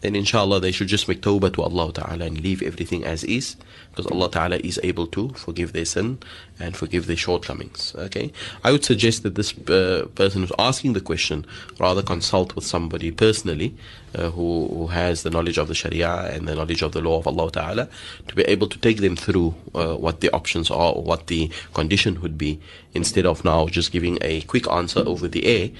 [0.00, 3.56] then inshallah they should just make tawbah to Allah Ta'ala and leave everything as is
[3.90, 6.18] because Allah Ta'ala is able to forgive their sin
[6.60, 7.94] and forgive their shortcomings.
[7.96, 8.32] Okay,
[8.64, 11.46] I would suggest that this uh, person who's asking the question
[11.78, 13.74] rather consult with somebody personally
[14.14, 17.18] uh, who, who has the knowledge of the Sharia and the knowledge of the law
[17.18, 17.88] of Allah Ta'ala
[18.28, 21.50] to be able to take them through uh, what the options are or what the
[21.74, 22.60] condition would be
[22.94, 25.70] instead of now just giving a quick answer over the air.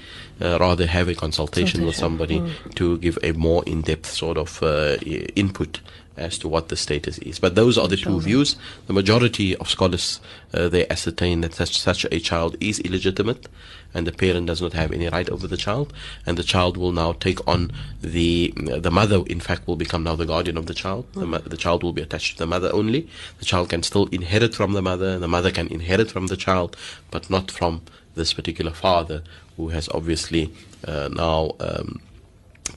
[0.41, 2.73] Uh, rather have a consultation with somebody mm.
[2.73, 4.95] to give a more in-depth sort of uh,
[5.35, 5.79] input
[6.21, 7.39] as to what the status is.
[7.39, 8.55] But those are the two views.
[8.87, 10.19] The majority of scholars
[10.53, 13.47] uh, they ascertain that such such a child is illegitimate,
[13.93, 15.93] and the parent does not have any right over the child,
[16.25, 19.23] and the child will now take on the the mother.
[19.27, 21.05] In fact, will become now the guardian of the child.
[21.13, 23.07] The, the child will be attached to the mother only.
[23.39, 25.19] The child can still inherit from the mother.
[25.19, 26.77] The mother can inherit from the child,
[27.09, 27.81] but not from
[28.15, 29.23] this particular father
[29.57, 30.53] who has obviously
[30.87, 31.55] uh, now.
[31.59, 32.01] Um,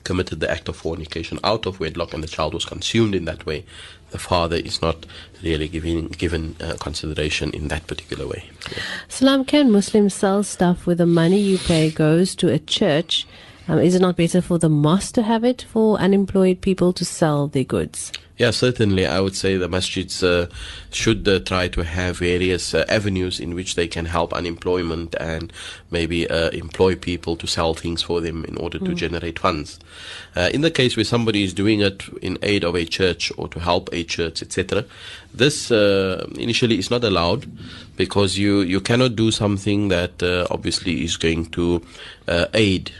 [0.03, 3.45] committed the act of fornication out of wedlock and the child was consumed in that
[3.45, 3.65] way,
[4.11, 5.05] the father is not
[5.43, 8.49] really giving, given uh, consideration in that particular way.
[8.71, 8.77] Yeah.
[9.07, 13.27] Salam, can Muslims sell stuff where the money you pay goes to a church?
[13.67, 17.03] Um, is it not better for the mosque to have it for unemployed people to
[17.03, 18.11] sell their goods?
[18.37, 19.05] Yeah, certainly.
[19.05, 20.53] I would say the masjids uh,
[20.91, 25.53] should uh, try to have various uh, avenues in which they can help unemployment and
[25.89, 28.95] maybe uh, employ people to sell things for them in order to mm.
[28.95, 29.79] generate funds.
[30.35, 33.47] Uh, in the case where somebody is doing it in aid of a church or
[33.47, 34.83] to help a church, etc.,
[35.33, 37.49] this uh, initially is not allowed
[37.95, 40.21] because you, you cannot do something that
[40.51, 41.81] obviously is going to
[42.53, 42.91] aid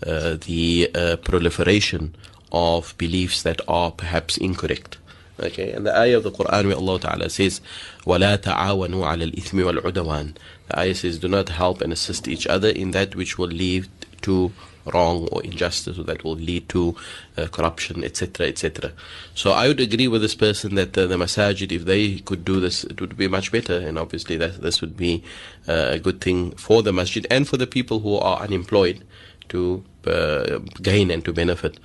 [0.00, 2.14] the proliferation
[2.53, 4.97] of beliefs that are perhaps incorrect.
[5.39, 7.61] Okay, and the ayah of the Quran where Allah Ta'ala says,
[8.05, 10.35] وَلَا تَعَاوَنُوا عَلَى الْإِثْمِ وَالْعُدَوَانِ
[10.67, 13.87] The ayah says, do not help and assist each other in that which will lead
[14.23, 14.51] to
[14.93, 16.95] wrong or injustice or that will lead to
[17.37, 18.91] uh, corruption, etc., etc.
[19.33, 22.59] So I would agree with this person that uh, the masajid, if they could do
[22.59, 25.23] this, it would be much better, and obviously that this would be
[25.67, 29.03] uh, a good thing for the masjid and for the people who are unemployed
[29.49, 31.79] to uh, gain and to benefit uh,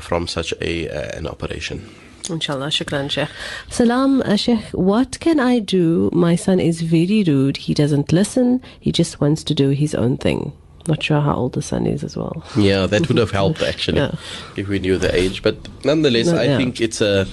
[0.00, 1.88] from such a uh, an operation.
[2.30, 3.28] Inshallah, shukran, Sheikh.
[3.70, 4.64] Salam, uh, Sheikh.
[4.72, 6.10] What can I do?
[6.12, 7.56] My son is very rude.
[7.56, 8.60] He doesn't listen.
[8.80, 10.52] He just wants to do his own thing.
[10.86, 12.42] Not sure how old the son is as well.
[12.56, 14.14] Yeah, that would have helped actually yeah.
[14.56, 15.42] if we knew the age.
[15.42, 16.56] But nonetheless, no, I yeah.
[16.56, 17.26] think it's a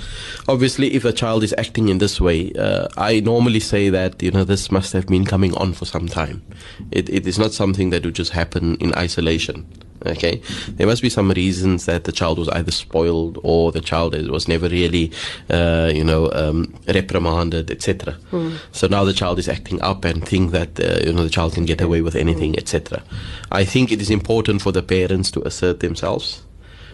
[0.50, 4.32] obviously if a child is acting in this way, uh, I normally say that you
[4.32, 6.43] know this must have been coming on for some time.
[6.91, 9.66] It, it is not something that would just happen in isolation.
[10.06, 14.16] Okay, there must be some reasons that the child was either spoiled or the child
[14.30, 15.12] was never really,
[15.49, 18.16] uh, you know, um, reprimanded, etc.
[18.32, 18.58] Mm.
[18.72, 21.53] So now the child is acting up and think that uh, you know the child
[21.53, 22.58] can get away with anything, mm.
[22.58, 23.03] etc.
[23.51, 26.43] I think it is important for the parents to assert themselves,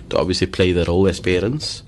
[0.09, 1.83] to obviously play the role as parents,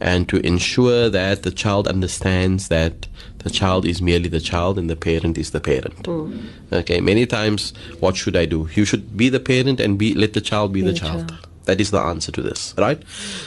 [0.00, 3.06] and to ensure that the child understands that
[3.40, 6.02] the child is merely the child and the parent is the parent.
[6.04, 6.48] Mm.
[6.72, 8.68] Okay, many times, what should I do?
[8.74, 11.28] You should be the parent and be let the child be, be the, the child.
[11.28, 11.46] child.
[11.70, 13.00] That is the answer to this, right?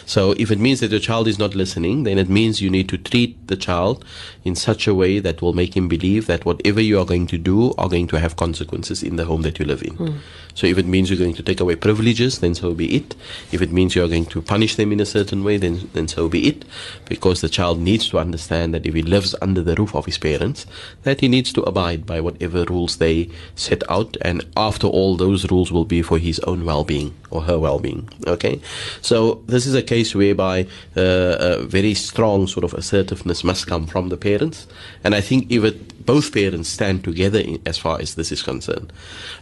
[0.05, 2.87] So if it means that your child is not listening, then it means you need
[2.87, 4.05] to treat the child
[4.45, 7.37] in such a way that will make him believe that whatever you are going to
[7.37, 9.97] do are going to have consequences in the home that you live in.
[9.97, 10.19] Mm.
[10.53, 13.13] So if it means you're going to take away privileges, then so be it.
[13.51, 16.29] If it means you're going to punish them in a certain way, then, then so
[16.29, 16.63] be it.
[17.09, 20.17] Because the child needs to understand that if he lives under the roof of his
[20.17, 20.65] parents,
[21.03, 24.15] that he needs to abide by whatever rules they set out.
[24.21, 28.07] And after all, those rules will be for his own well-being or her well-being.
[28.27, 28.61] Okay,
[29.01, 33.87] so this is a case whereby uh, a very strong sort of assertiveness must come
[33.87, 34.67] from the parents,
[35.03, 38.43] and I think if it, both parents stand together in, as far as this is
[38.43, 38.93] concerned,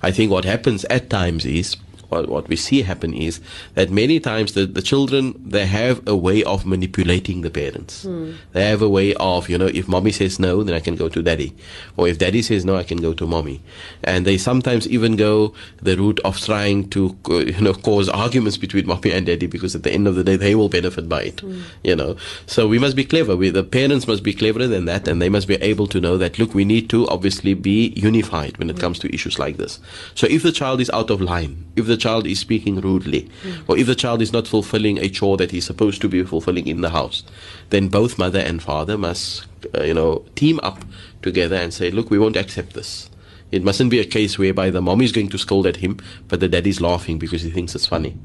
[0.02, 1.76] I think what happens at times is
[2.12, 3.40] what, what we see happen is
[3.76, 8.06] that many times the, the children they have a way of manipulating the parents.
[8.06, 8.36] Mm.
[8.52, 11.08] They have a way of you know if mommy says no, then I can go
[11.10, 11.56] to daddy,
[11.96, 13.62] or if daddy says no, I can go to mommy,
[14.04, 18.86] and they sometimes even go the route of trying to you know cause arguments between
[18.86, 21.38] mommy and daddy because at the end of the day they will benefit by it.
[21.38, 21.64] Mm.
[21.84, 23.38] You know, so we must be clever.
[23.38, 26.18] We, the parents must be cleverer than that, and they must be able to know
[26.18, 28.82] that look, we need to obviously be unified when it mm.
[28.82, 29.80] comes to issues like this.
[30.16, 33.64] So if the child is out of line, if the child is speaking rudely, mm.
[33.68, 36.68] or if the child is not fulfilling a chore that he's supposed to be fulfilling
[36.68, 37.24] in the house,
[37.70, 39.46] then both mother and father must,
[39.78, 40.80] uh, you know, team up
[41.22, 43.10] together and say, look, we won't accept this.
[43.52, 45.98] It mustn't be a case whereby the mom is going to scold at him,
[46.28, 48.18] but the daddy's laughing because he thinks it's funny.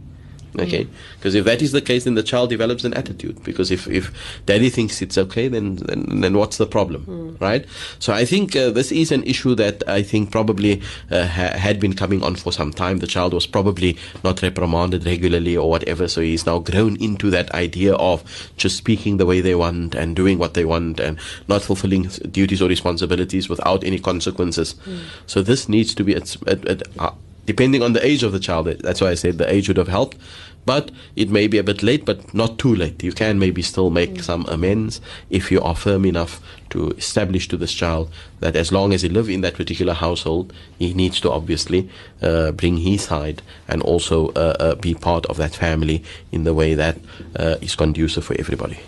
[0.59, 0.87] Okay,
[1.19, 3.43] because if that is the case, then the child develops an attitude.
[3.45, 4.13] Because if, if
[4.47, 7.41] daddy thinks it's okay, then then, then what's the problem, mm.
[7.41, 7.67] right?
[7.99, 11.81] So I think uh, this is an issue that I think probably uh, ha- had
[11.81, 12.99] been coming on for some time.
[12.99, 17.53] The child was probably not reprimanded regularly or whatever, so he's now grown into that
[17.53, 18.23] idea of
[18.57, 22.63] just speaking the way they want and doing what they want and not fulfilling duties
[22.63, 24.75] or responsibilities without any consequences.
[24.87, 25.01] Mm.
[25.27, 27.13] So this needs to be at, at, at, uh,
[27.47, 28.67] depending on the age of the child.
[28.67, 30.19] That's why I said the age would have helped.
[30.67, 33.03] But it may be a bit late, but not too late.
[33.05, 34.23] You can maybe still make mm.
[34.23, 36.41] some amends if you are firm enough
[36.71, 40.53] to establish to this child that as long as he lives in that particular household,
[40.77, 41.89] he needs to obviously
[42.21, 46.53] uh, bring his side and also uh, uh, be part of that family in the
[46.53, 46.99] way that
[47.37, 48.81] uh, is conducive for everybody.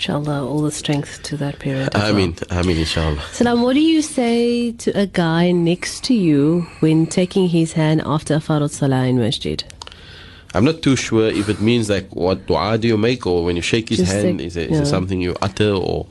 [0.00, 1.94] Inshallah, all the strength to that period.
[1.94, 2.34] I mean.
[2.48, 3.20] I mean, inshallah.
[3.32, 8.00] Salam, what do you say to a guy next to you when taking his hand
[8.06, 9.62] after a Farad Salah in Masjid?
[10.54, 13.56] I'm not too sure if it means like what dua do you make or when
[13.56, 14.82] you shake his Just hand, is, it, is yeah.
[14.82, 16.06] it something you utter or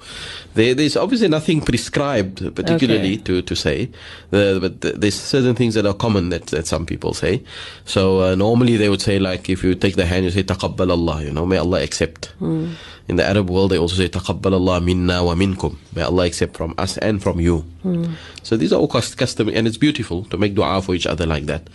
[0.54, 3.24] there, there's obviously nothing prescribed particularly okay.
[3.24, 3.90] to, to say,
[4.30, 7.44] the, but the, there's certain things that are common that, that some people say.
[7.86, 10.90] So uh, normally they would say like if you take the hand, you say taqabbal
[10.90, 12.34] Allah, you know, may Allah accept.
[12.40, 12.76] Mm.
[13.10, 16.56] In the Arab world, they also say taqabbal Allah minna wa minkum, may Allah accept
[16.56, 17.66] from us and from you.
[17.84, 18.14] Mm.
[18.44, 21.48] So these are all custom, and it's beautiful to make dua for each other like
[21.48, 21.68] that.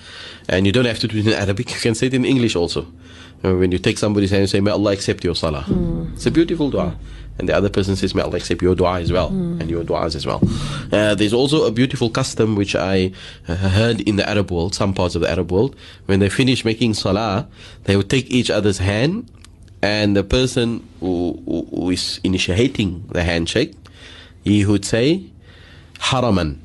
[0.48, 2.54] And you don't have to do it in Arabic; you can say it in English
[2.54, 2.86] also.
[3.42, 5.64] When you take somebody's hand and say, May Allah accept your salah.
[5.68, 6.14] Mm.
[6.14, 6.96] It's a beautiful dua
[7.38, 9.60] and the other person says, May Allah accept your dua as well, mm.
[9.60, 10.40] and your duas as well.
[10.92, 13.12] Uh, there's also a beautiful custom which I
[13.48, 15.74] uh, heard in the Arab world, some parts of the Arab world,
[16.06, 17.48] when they finish making salah,
[17.84, 19.28] they would take each other's hand,
[19.84, 23.74] and the person who, who, is initiating the handshake,
[24.42, 25.22] he would say,
[25.98, 26.56] Haraman.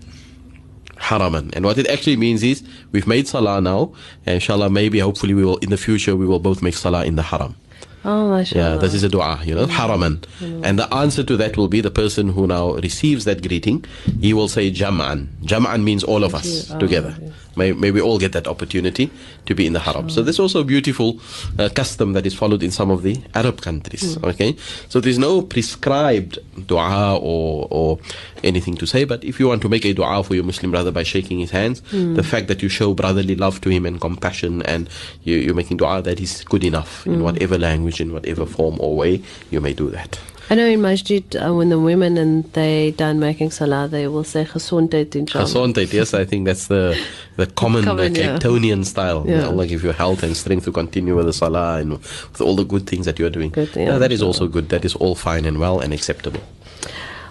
[0.95, 1.53] Haraman.
[1.53, 2.63] And what it actually means is,
[2.93, 3.91] we've made salah now,
[4.25, 7.17] and inshallah, maybe, hopefully, we will, in the future, we will both make salah in
[7.17, 7.57] the haram.
[8.05, 8.75] Oh, mashallah.
[8.75, 10.19] Yeah, this is a dua, you know, haraman.
[10.39, 10.63] Mm.
[10.63, 13.83] And the answer to that will be the person who now receives that greeting,
[14.21, 15.27] he will say jam'an.
[15.43, 17.17] Jam'an means all of us oh, together.
[17.19, 17.33] Yes.
[17.55, 19.11] May, may we all get that opportunity
[19.45, 20.07] to be in the haram.
[20.07, 20.15] Sure.
[20.15, 21.19] So there's also a beautiful
[21.57, 24.17] uh, custom that is followed in some of the Arab countries.
[24.17, 24.29] Mm.
[24.29, 24.55] Okay,
[24.87, 27.99] so there's no prescribed dua or, or
[28.43, 30.91] anything to say, but if you want to make a dua for your Muslim brother
[30.91, 32.15] by shaking his hands, mm.
[32.15, 34.89] the fact that you show brotherly love to him and compassion and
[35.23, 37.13] you, are making dua, that is good enough mm.
[37.13, 39.21] in whatever language, in whatever form or way,
[39.51, 40.19] you may do that.
[40.51, 44.23] I know in Masjid, uh, when the women and they done making salah, they will
[44.23, 45.45] say Gesondheid inshallah.
[45.45, 46.99] Gesondheid, yes, I think that's the
[47.35, 48.81] the common, common uh, yeah.
[48.83, 49.25] style.
[49.27, 49.45] Yeah.
[49.45, 52.65] Allah give you health and strength to continue with the salah and with all the
[52.65, 53.51] good things that you are doing.
[53.51, 54.69] Good, yeah, that is also good.
[54.69, 56.41] That is all fine and well and acceptable.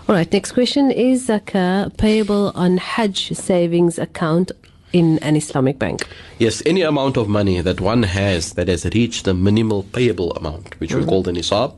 [0.09, 4.53] All right, next question is zakah payable on Hajj savings account
[4.93, 6.07] in an Islamic bank?
[6.39, 10.79] Yes, any amount of money that one has that has reached the minimal payable amount,
[10.81, 11.01] which mm-hmm.
[11.01, 11.75] we call the nisab,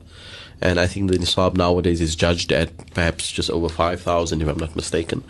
[0.62, 4.58] and I think the nisab nowadays is judged at perhaps just over 5,000 if I'm
[4.58, 5.24] not mistaken.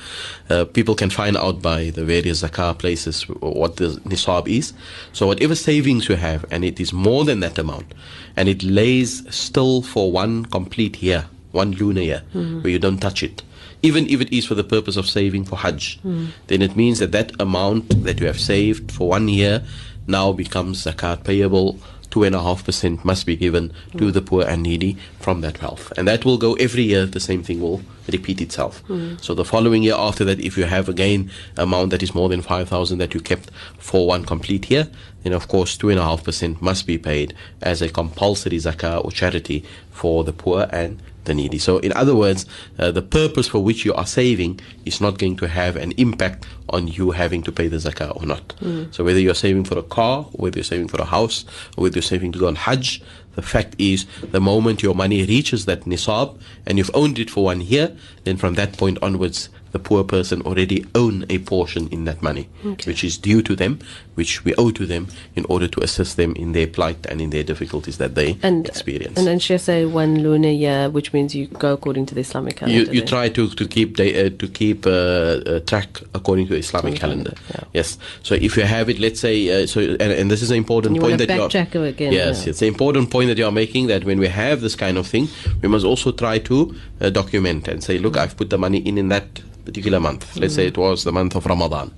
[0.48, 4.72] Uh, people can find out by the various zakah places what the nisab is.
[5.12, 7.94] So whatever savings you have and it is more than that amount
[8.36, 12.62] and it lays still for one complete year, one lunar year mm-hmm.
[12.62, 13.42] where you don't touch it,
[13.82, 16.28] even if it is for the purpose of saving for Hajj, mm.
[16.48, 19.64] then it means that that amount that you have saved for one year
[20.06, 21.78] now becomes zakat payable
[22.10, 25.62] two and a half percent must be given to the poor and needy from that
[25.62, 25.92] wealth.
[25.96, 28.86] And that will go every year, the same thing will repeat itself.
[28.88, 29.22] Mm.
[29.22, 32.42] So the following year after that, if you have again amount that is more than
[32.42, 34.88] 5,000 that you kept for one complete year,
[35.22, 39.04] then of course two and a half percent must be paid as a compulsory zakah
[39.04, 41.58] or charity for the poor and the needy.
[41.58, 42.46] So, in other words,
[42.78, 46.46] uh, the purpose for which you are saving is not going to have an impact
[46.68, 48.54] on you having to pay the zakah or not.
[48.90, 51.44] So, whether you're saving for a car, whether you're saving for a house,
[51.76, 53.02] whether you're saving to go on Hajj,
[53.40, 57.44] the fact is, the moment your money reaches that nisab and you've owned it for
[57.44, 62.04] one year, then from that point onwards, the poor person already own a portion in
[62.04, 62.48] that money,
[62.84, 63.78] which is due to them,
[64.14, 65.06] which we owe to them
[65.36, 68.66] in order to assist them in their plight and in their difficulties that they And
[68.66, 69.16] experience.
[69.18, 72.56] and then she say one lunar year, which means you go according to the Islamic
[72.56, 72.78] calendar.
[72.92, 76.54] you, you try to, to keep da- uh, to keep uh, uh, track according to
[76.56, 77.34] Islamic Islamic calendar.
[77.34, 77.98] calendar, Yes.
[78.22, 80.94] So if you have it, let's say, uh, so and, and this is an important
[80.96, 82.50] You point that you're backtrack again, Yes, yeah.
[82.50, 83.86] it's an important point that you are making.
[83.88, 85.28] That when we have this kind of thing,
[85.62, 88.98] we must also try to uh, document and say, look, I've put the money in
[88.98, 89.26] in that
[89.64, 90.36] particular month.
[90.36, 91.92] Let's say it was the month of Ramadan.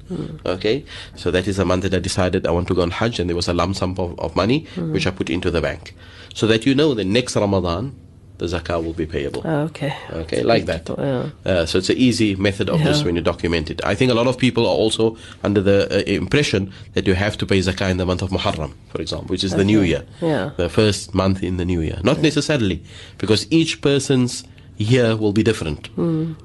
[0.46, 0.84] Okay,
[1.16, 3.28] so that is the month that I decided I want to go on Hajj, and
[3.30, 5.94] there was a lump sum of, of money which I put into the bank,
[6.34, 7.94] so that you know the next Ramadan
[8.38, 9.42] the zakah will be payable.
[9.44, 9.94] Oh, okay.
[10.10, 10.88] Okay, like that.
[10.88, 11.30] Yeah.
[11.44, 13.80] Uh, so it's an easy method of this when you document it.
[13.84, 17.36] I think a lot of people are also under the uh, impression that you have
[17.38, 20.02] to pay zakah in the month of Muharram, for example, which is the new year,
[20.20, 20.50] Yeah.
[20.56, 22.00] the first month in the new year.
[22.02, 22.82] Not necessarily,
[23.18, 24.42] because each person's
[24.82, 25.88] year will be different.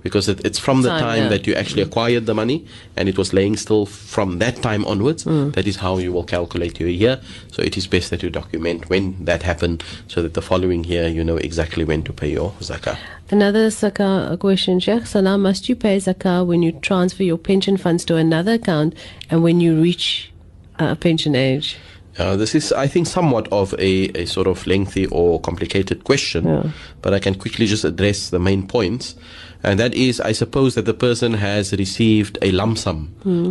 [0.04, 1.30] Because it, it's from the Time, time yeah.
[1.30, 2.66] that you actually acquired the money
[2.96, 5.24] and it was laying still from that time onwards.
[5.24, 5.52] Hmm.
[5.52, 7.20] That is how you will calculate your year.
[7.52, 11.08] So it is best that you document when that happened so that the following year
[11.08, 12.98] you know exactly when to pay your zakah.
[13.30, 15.42] Another zakah question, Sheikh Salam.
[15.42, 18.96] Must you pay zakah when you transfer your pension funds to another account
[19.30, 20.32] and when you reach
[20.80, 21.78] uh, pension age?
[22.18, 26.46] Uh, this is, I think, somewhat of a, a sort of lengthy or complicated question,
[26.46, 26.72] Yeah.
[27.02, 29.16] but I can quickly just address the main points.
[29.64, 33.10] And that is, I suppose that the person has received a lump sum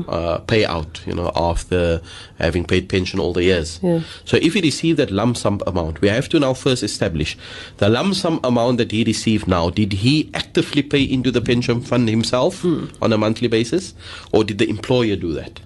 [0.09, 2.01] uh, payout, you know, after
[2.39, 3.81] having paid pension all the years.
[3.83, 4.01] Yeah.
[4.25, 7.37] So if he received that lump sum amount, we have to now first establish
[7.79, 9.71] the lump sum amount that he received now.
[9.71, 13.93] Did he actively pay into the pension fund himself on a monthly basis,
[14.33, 15.61] or did the employer do that?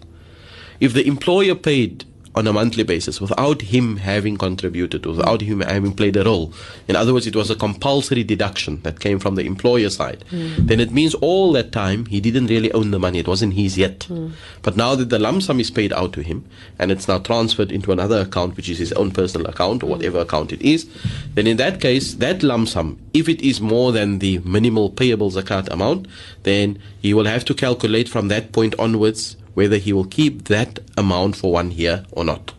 [0.81, 5.93] if the employer paid on a monthly basis without him having contributed, without him having
[5.93, 6.53] played a role,
[6.87, 10.55] in other words, it was a compulsory deduction that came from the employer side, hmm.
[10.59, 13.19] then it means all that time he didn't really own the money.
[13.19, 14.05] It wasn't his yet.
[14.05, 14.31] Hmm.
[14.63, 16.45] But now that the lump sum is paid out to him
[16.79, 19.93] and it's now transferred into another account, which is his own personal account or hmm.
[19.93, 20.89] whatever account it is,
[21.35, 25.31] then in that case, that lump sum, if it is more than the minimal payable
[25.31, 26.07] zakat amount,
[26.45, 30.79] then he will have to calculate from that point onwards whether he will keep that
[30.97, 32.53] amount for one year or not.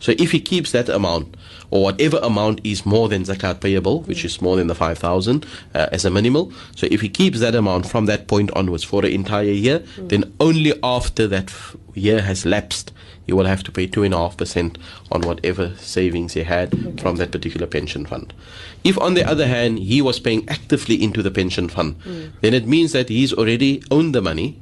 [0.00, 1.36] So if he keeps that amount,
[1.70, 5.86] or whatever amount is more than zakat payable, which is more than the 5,000 uh,
[5.92, 9.14] as a minimal, so if he keeps that amount from that point onwards for the
[9.14, 12.90] entire year, then only after that f- year has lapsed,
[13.24, 14.76] he will have to pay 2.5%
[15.12, 18.34] on whatever savings he had from that particular pension fund.
[18.82, 21.94] If, on the other hand, he was paying actively into the pension fund,
[22.40, 24.60] then it means that he's already owned the money,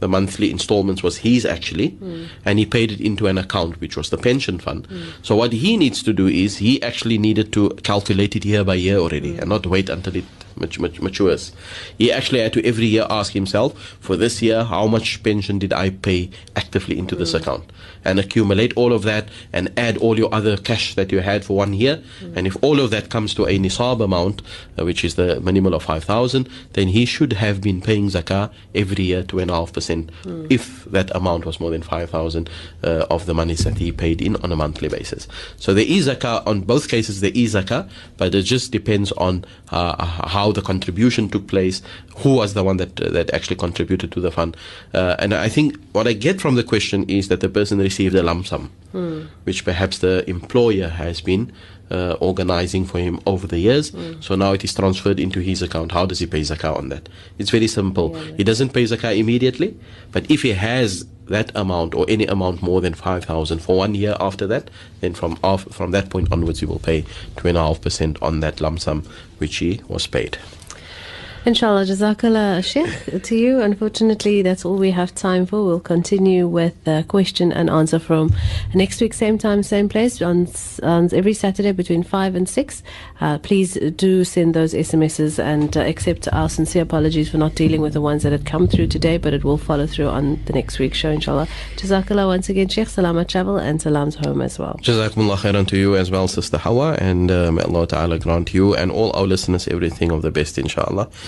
[0.00, 2.24] the monthly installments was his actually, hmm.
[2.44, 4.86] and he paid it into an account which was the pension fund.
[4.86, 5.02] Hmm.
[5.22, 8.74] So what he needs to do is he actually needed to calculate it year by
[8.74, 10.24] year already, and not wait until it
[10.56, 11.52] mat- mat- matures.
[11.98, 15.72] He actually had to every year ask himself, for this year, how much pension did
[15.72, 17.70] I pay actively into this account,
[18.04, 21.56] and accumulate all of that, and add all your other cash that you had for
[21.56, 22.02] one year,
[22.34, 24.42] and if all of that comes to a nisab amount,
[24.78, 28.50] uh, which is the minimal of five thousand, then he should have been paying zakah
[28.74, 30.10] every year two and a half percent,
[30.50, 32.48] if that amount was more than five thousand
[32.84, 35.26] uh, of the monies that he paid in on a monthly basis.
[35.56, 37.20] So there is zakah on both cases.
[37.20, 41.82] There is zakah, but it just depends on uh, how the contribution took place,
[42.16, 44.56] who was the one that that actually contributed to the fund,
[44.94, 48.14] uh, and I think what I get from the question is that the person received
[48.14, 48.70] a lump sum,
[49.44, 51.52] which perhaps the employer has been
[51.90, 53.92] uh, organizing for him over the years.
[54.20, 55.92] So now it is transferred into his account.
[55.92, 57.08] How does he pay zakah on that?
[57.38, 58.14] It's very simple.
[58.36, 59.76] He doesn't pay zakah immediately,
[60.12, 64.16] but if he has that amount or any amount more than 5,000 for one year
[64.20, 64.70] after that,
[65.00, 67.02] then from off, from that point onwards, he will pay
[67.36, 69.02] 2.5% on that lump sum
[69.38, 70.38] which he was paid.
[71.46, 73.60] Inshallah, Jazakallah, Sheikh, to you.
[73.60, 75.64] Unfortunately, that's all we have time for.
[75.64, 78.34] We'll continue with the question and answer from
[78.74, 80.48] next week, same time, same place, on,
[80.82, 82.82] on every Saturday between 5 and 6.
[83.20, 87.80] Uh, please do send those SMSs and uh, accept our sincere apologies for not dealing
[87.80, 90.52] with the ones that had come through today, but it will follow through on the
[90.52, 91.46] next week's show, inshallah.
[91.76, 92.88] Jazakallah once again, Sheikh.
[92.88, 94.80] Salamat travel and salams home as well.
[94.82, 98.74] Jazakumullah khairan to you as well, Sister Hawa, and uh, may Allah Ta'ala grant you
[98.74, 101.08] and all our listeners everything of the best, inshallah.